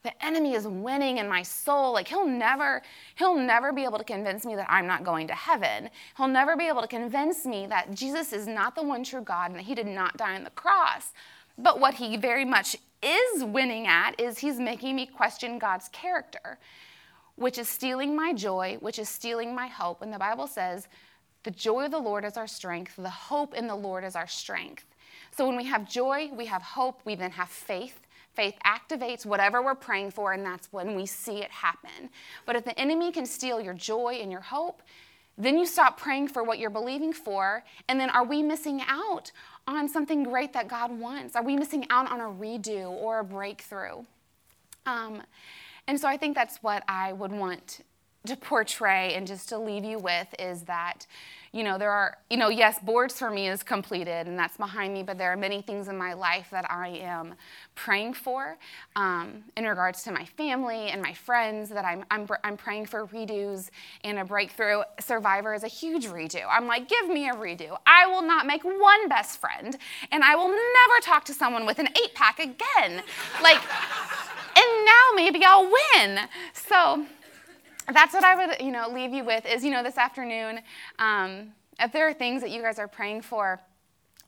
the 0.03 0.25
enemy 0.25 0.53
is 0.53 0.67
winning 0.67 1.17
in 1.17 1.29
my 1.29 1.41
soul. 1.41 1.93
Like 1.93 2.09
he'll 2.09 2.27
never 2.27 2.81
he'll 3.15 3.37
never 3.37 3.71
be 3.71 3.85
able 3.85 3.97
to 3.97 4.03
convince 4.03 4.45
me 4.45 4.53
that 4.55 4.67
i'm 4.69 4.85
not 4.85 5.05
going 5.05 5.27
to 5.27 5.33
heaven. 5.33 5.89
He'll 6.17 6.27
never 6.27 6.57
be 6.57 6.67
able 6.67 6.81
to 6.81 6.87
convince 6.87 7.45
me 7.45 7.65
that 7.67 7.93
jesus 7.93 8.33
is 8.33 8.45
not 8.45 8.75
the 8.75 8.83
one 8.83 9.05
true 9.05 9.21
god 9.21 9.51
and 9.51 9.59
that 9.59 9.63
he 9.63 9.73
did 9.73 9.87
not 9.87 10.17
die 10.17 10.35
on 10.35 10.43
the 10.43 10.49
cross. 10.49 11.13
But 11.57 11.79
what 11.79 11.93
he 11.93 12.17
very 12.17 12.43
much 12.43 12.75
is 13.03 13.43
winning 13.43 13.87
at 13.87 14.19
is 14.19 14.39
he's 14.39 14.59
making 14.59 14.95
me 14.95 15.05
question 15.05 15.59
god's 15.59 15.89
character 15.89 16.57
which 17.35 17.57
is 17.57 17.67
stealing 17.67 18.15
my 18.15 18.33
joy 18.33 18.77
which 18.79 18.99
is 18.99 19.09
stealing 19.09 19.55
my 19.55 19.67
hope. 19.67 20.01
And 20.01 20.13
the 20.13 20.19
bible 20.19 20.47
says 20.47 20.87
the 21.43 21.51
joy 21.51 21.85
of 21.85 21.91
the 21.91 21.99
lord 21.99 22.23
is 22.23 22.37
our 22.37 22.47
strength. 22.47 22.95
The 22.97 23.09
hope 23.09 23.53
in 23.53 23.67
the 23.67 23.75
lord 23.75 24.03
is 24.03 24.15
our 24.15 24.27
strength. 24.27 24.85
So 25.31 25.47
when 25.47 25.57
we 25.57 25.65
have 25.65 25.89
joy 25.89 26.29
we 26.33 26.45
have 26.45 26.61
hope. 26.61 27.01
We 27.05 27.15
then 27.15 27.31
have 27.31 27.49
faith. 27.49 27.99
Faith 28.33 28.55
activates 28.65 29.25
whatever 29.25 29.61
we're 29.61 29.75
praying 29.75 30.09
for, 30.09 30.33
and 30.33 30.43
that's 30.43 30.71
when 30.73 30.95
we 30.95 31.05
see 31.05 31.37
it 31.37 31.51
happen. 31.51 32.09
But 32.47 32.55
if 32.55 32.65
the 32.65 32.77
enemy 32.79 33.11
can 33.11 33.27
steal 33.27 33.61
your 33.61 33.75
joy 33.75 34.19
and 34.21 34.31
your 34.31 34.41
hope, 34.41 34.81
then 35.37 35.57
you 35.57 35.65
stop 35.65 35.99
praying 35.99 36.29
for 36.29 36.43
what 36.43 36.57
you're 36.57 36.71
believing 36.71 37.13
for, 37.13 37.63
and 37.87 37.99
then 37.99 38.09
are 38.09 38.23
we 38.23 38.41
missing 38.41 38.81
out 38.87 39.31
on 39.67 39.87
something 39.87 40.23
great 40.23 40.53
that 40.53 40.67
God 40.67 40.97
wants? 40.97 41.35
Are 41.35 41.43
we 41.43 41.55
missing 41.55 41.85
out 41.89 42.11
on 42.11 42.19
a 42.19 42.25
redo 42.25 42.89
or 42.91 43.19
a 43.19 43.23
breakthrough? 43.23 44.03
Um, 44.85 45.21
and 45.87 45.99
so 45.99 46.07
I 46.07 46.17
think 46.17 46.35
that's 46.35 46.57
what 46.57 46.83
I 46.87 47.13
would 47.13 47.31
want 47.31 47.81
to 48.25 48.35
portray 48.41 49.13
and 49.15 49.27
just 49.27 49.49
to 49.49 49.57
leave 49.57 49.83
you 49.83 49.99
with 49.99 50.33
is 50.39 50.63
that 50.63 51.05
you 51.53 51.63
know, 51.63 51.77
there 51.77 51.91
are, 51.91 52.17
you 52.31 52.37
know, 52.37 52.49
yes, 52.49 52.79
boards 52.79 53.19
for 53.19 53.29
me 53.29 53.47
is 53.47 53.61
completed 53.61 54.27
and 54.27 54.37
that's 54.37 54.57
behind 54.57 54.91
me, 54.91 55.03
but 55.03 55.19
there 55.19 55.31
are 55.31 55.37
many 55.37 55.61
things 55.61 55.87
in 55.87 55.95
my 55.95 56.13
life 56.13 56.47
that 56.49 56.69
I 56.69 56.87
am 56.87 57.35
praying 57.75 58.15
for 58.15 58.57
um, 58.95 59.43
in 59.55 59.65
regards 59.65 60.01
to 60.03 60.11
my 60.11 60.25
family 60.25 60.89
and 60.89 60.99
my 60.99 61.13
friends 61.13 61.69
that 61.69 61.85
I'm, 61.85 62.05
I'm, 62.09 62.27
I'm 62.43 62.57
praying 62.57 62.87
for 62.87 63.05
redos 63.05 63.69
and 64.03 64.17
a 64.17 64.25
breakthrough. 64.25 64.81
Survivor 64.99 65.53
is 65.53 65.63
a 65.63 65.67
huge 65.67 66.07
redo. 66.07 66.41
I'm 66.49 66.65
like, 66.65 66.89
give 66.89 67.07
me 67.07 67.29
a 67.29 67.33
redo. 67.33 67.77
I 67.85 68.07
will 68.07 68.23
not 68.23 68.47
make 68.47 68.63
one 68.63 69.07
best 69.07 69.39
friend 69.39 69.77
and 70.11 70.23
I 70.23 70.35
will 70.35 70.49
never 70.49 71.01
talk 71.03 71.23
to 71.25 71.35
someone 71.35 71.67
with 71.67 71.77
an 71.77 71.87
eight 72.03 72.15
pack 72.15 72.39
again. 72.39 73.03
Like, 73.43 73.61
and 74.55 74.85
now 74.85 75.09
maybe 75.15 75.45
I'll 75.45 75.71
win. 75.71 76.19
So, 76.53 77.05
that's 77.91 78.13
what 78.13 78.23
I 78.23 78.35
would, 78.35 78.61
you 78.61 78.71
know, 78.71 78.89
leave 78.89 79.13
you 79.13 79.23
with 79.23 79.45
is, 79.45 79.63
you 79.63 79.71
know, 79.71 79.83
this 79.83 79.97
afternoon, 79.97 80.59
um, 80.99 81.53
if 81.79 81.91
there 81.91 82.07
are 82.07 82.13
things 82.13 82.41
that 82.41 82.51
you 82.51 82.61
guys 82.61 82.79
are 82.79 82.87
praying 82.87 83.23
for, 83.23 83.59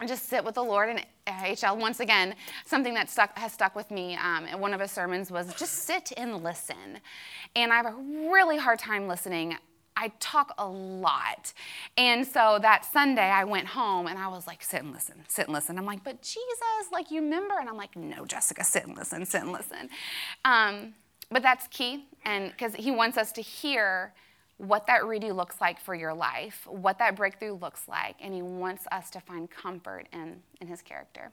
just 0.05 0.27
sit 0.27 0.43
with 0.43 0.55
the 0.55 0.63
Lord 0.63 0.89
and 0.89 1.05
HL. 1.25 1.77
Once 1.77 2.01
again, 2.01 2.35
something 2.65 2.93
that 2.95 3.09
stuck, 3.09 3.37
has 3.37 3.53
stuck 3.53 3.75
with 3.75 3.91
me 3.91 4.17
um, 4.17 4.45
in 4.45 4.59
one 4.59 4.73
of 4.73 4.81
his 4.81 4.91
sermons 4.91 5.31
was 5.31 5.53
just 5.55 5.73
sit 5.83 6.11
and 6.17 6.43
listen. 6.43 6.99
And 7.55 7.71
I 7.71 7.77
have 7.77 7.85
a 7.85 7.95
really 8.29 8.57
hard 8.57 8.77
time 8.77 9.07
listening. 9.07 9.55
I 9.95 10.11
talk 10.19 10.53
a 10.57 10.67
lot. 10.67 11.53
And 11.97 12.27
so 12.27 12.59
that 12.61 12.83
Sunday 12.83 13.21
I 13.29 13.45
went 13.45 13.67
home 13.67 14.07
and 14.07 14.19
I 14.19 14.27
was 14.27 14.45
like, 14.45 14.61
sit 14.61 14.83
and 14.83 14.91
listen, 14.91 15.23
sit 15.29 15.45
and 15.45 15.53
listen. 15.53 15.77
I'm 15.77 15.85
like, 15.85 16.03
but 16.03 16.21
Jesus, 16.21 16.91
like 16.91 17.11
you 17.11 17.21
remember? 17.21 17.57
And 17.57 17.69
I'm 17.69 17.77
like, 17.77 17.95
no, 17.95 18.25
Jessica, 18.25 18.65
sit 18.65 18.85
and 18.85 18.97
listen, 18.97 19.25
sit 19.25 19.41
and 19.43 19.53
listen. 19.53 19.89
Um, 20.43 20.93
but 21.31 21.41
that's 21.41 21.67
key, 21.67 22.05
and 22.23 22.51
because 22.51 22.75
he 22.75 22.91
wants 22.91 23.17
us 23.17 23.31
to 23.33 23.41
hear 23.41 24.13
what 24.57 24.87
that 24.87 25.01
redo 25.01 25.35
looks 25.35 25.59
like 25.59 25.79
for 25.79 25.93
your 25.93 26.13
life, 26.13 26.65
what 26.69 26.97
that 26.99 27.15
breakthrough 27.15 27.53
looks 27.53 27.87
like, 27.87 28.15
and 28.21 28.33
he 28.33 28.41
wants 28.41 28.85
us 28.91 29.09
to 29.11 29.19
find 29.19 29.49
comfort 29.49 30.07
in, 30.13 30.41
in 30.61 30.67
his 30.67 30.81
character. 30.81 31.31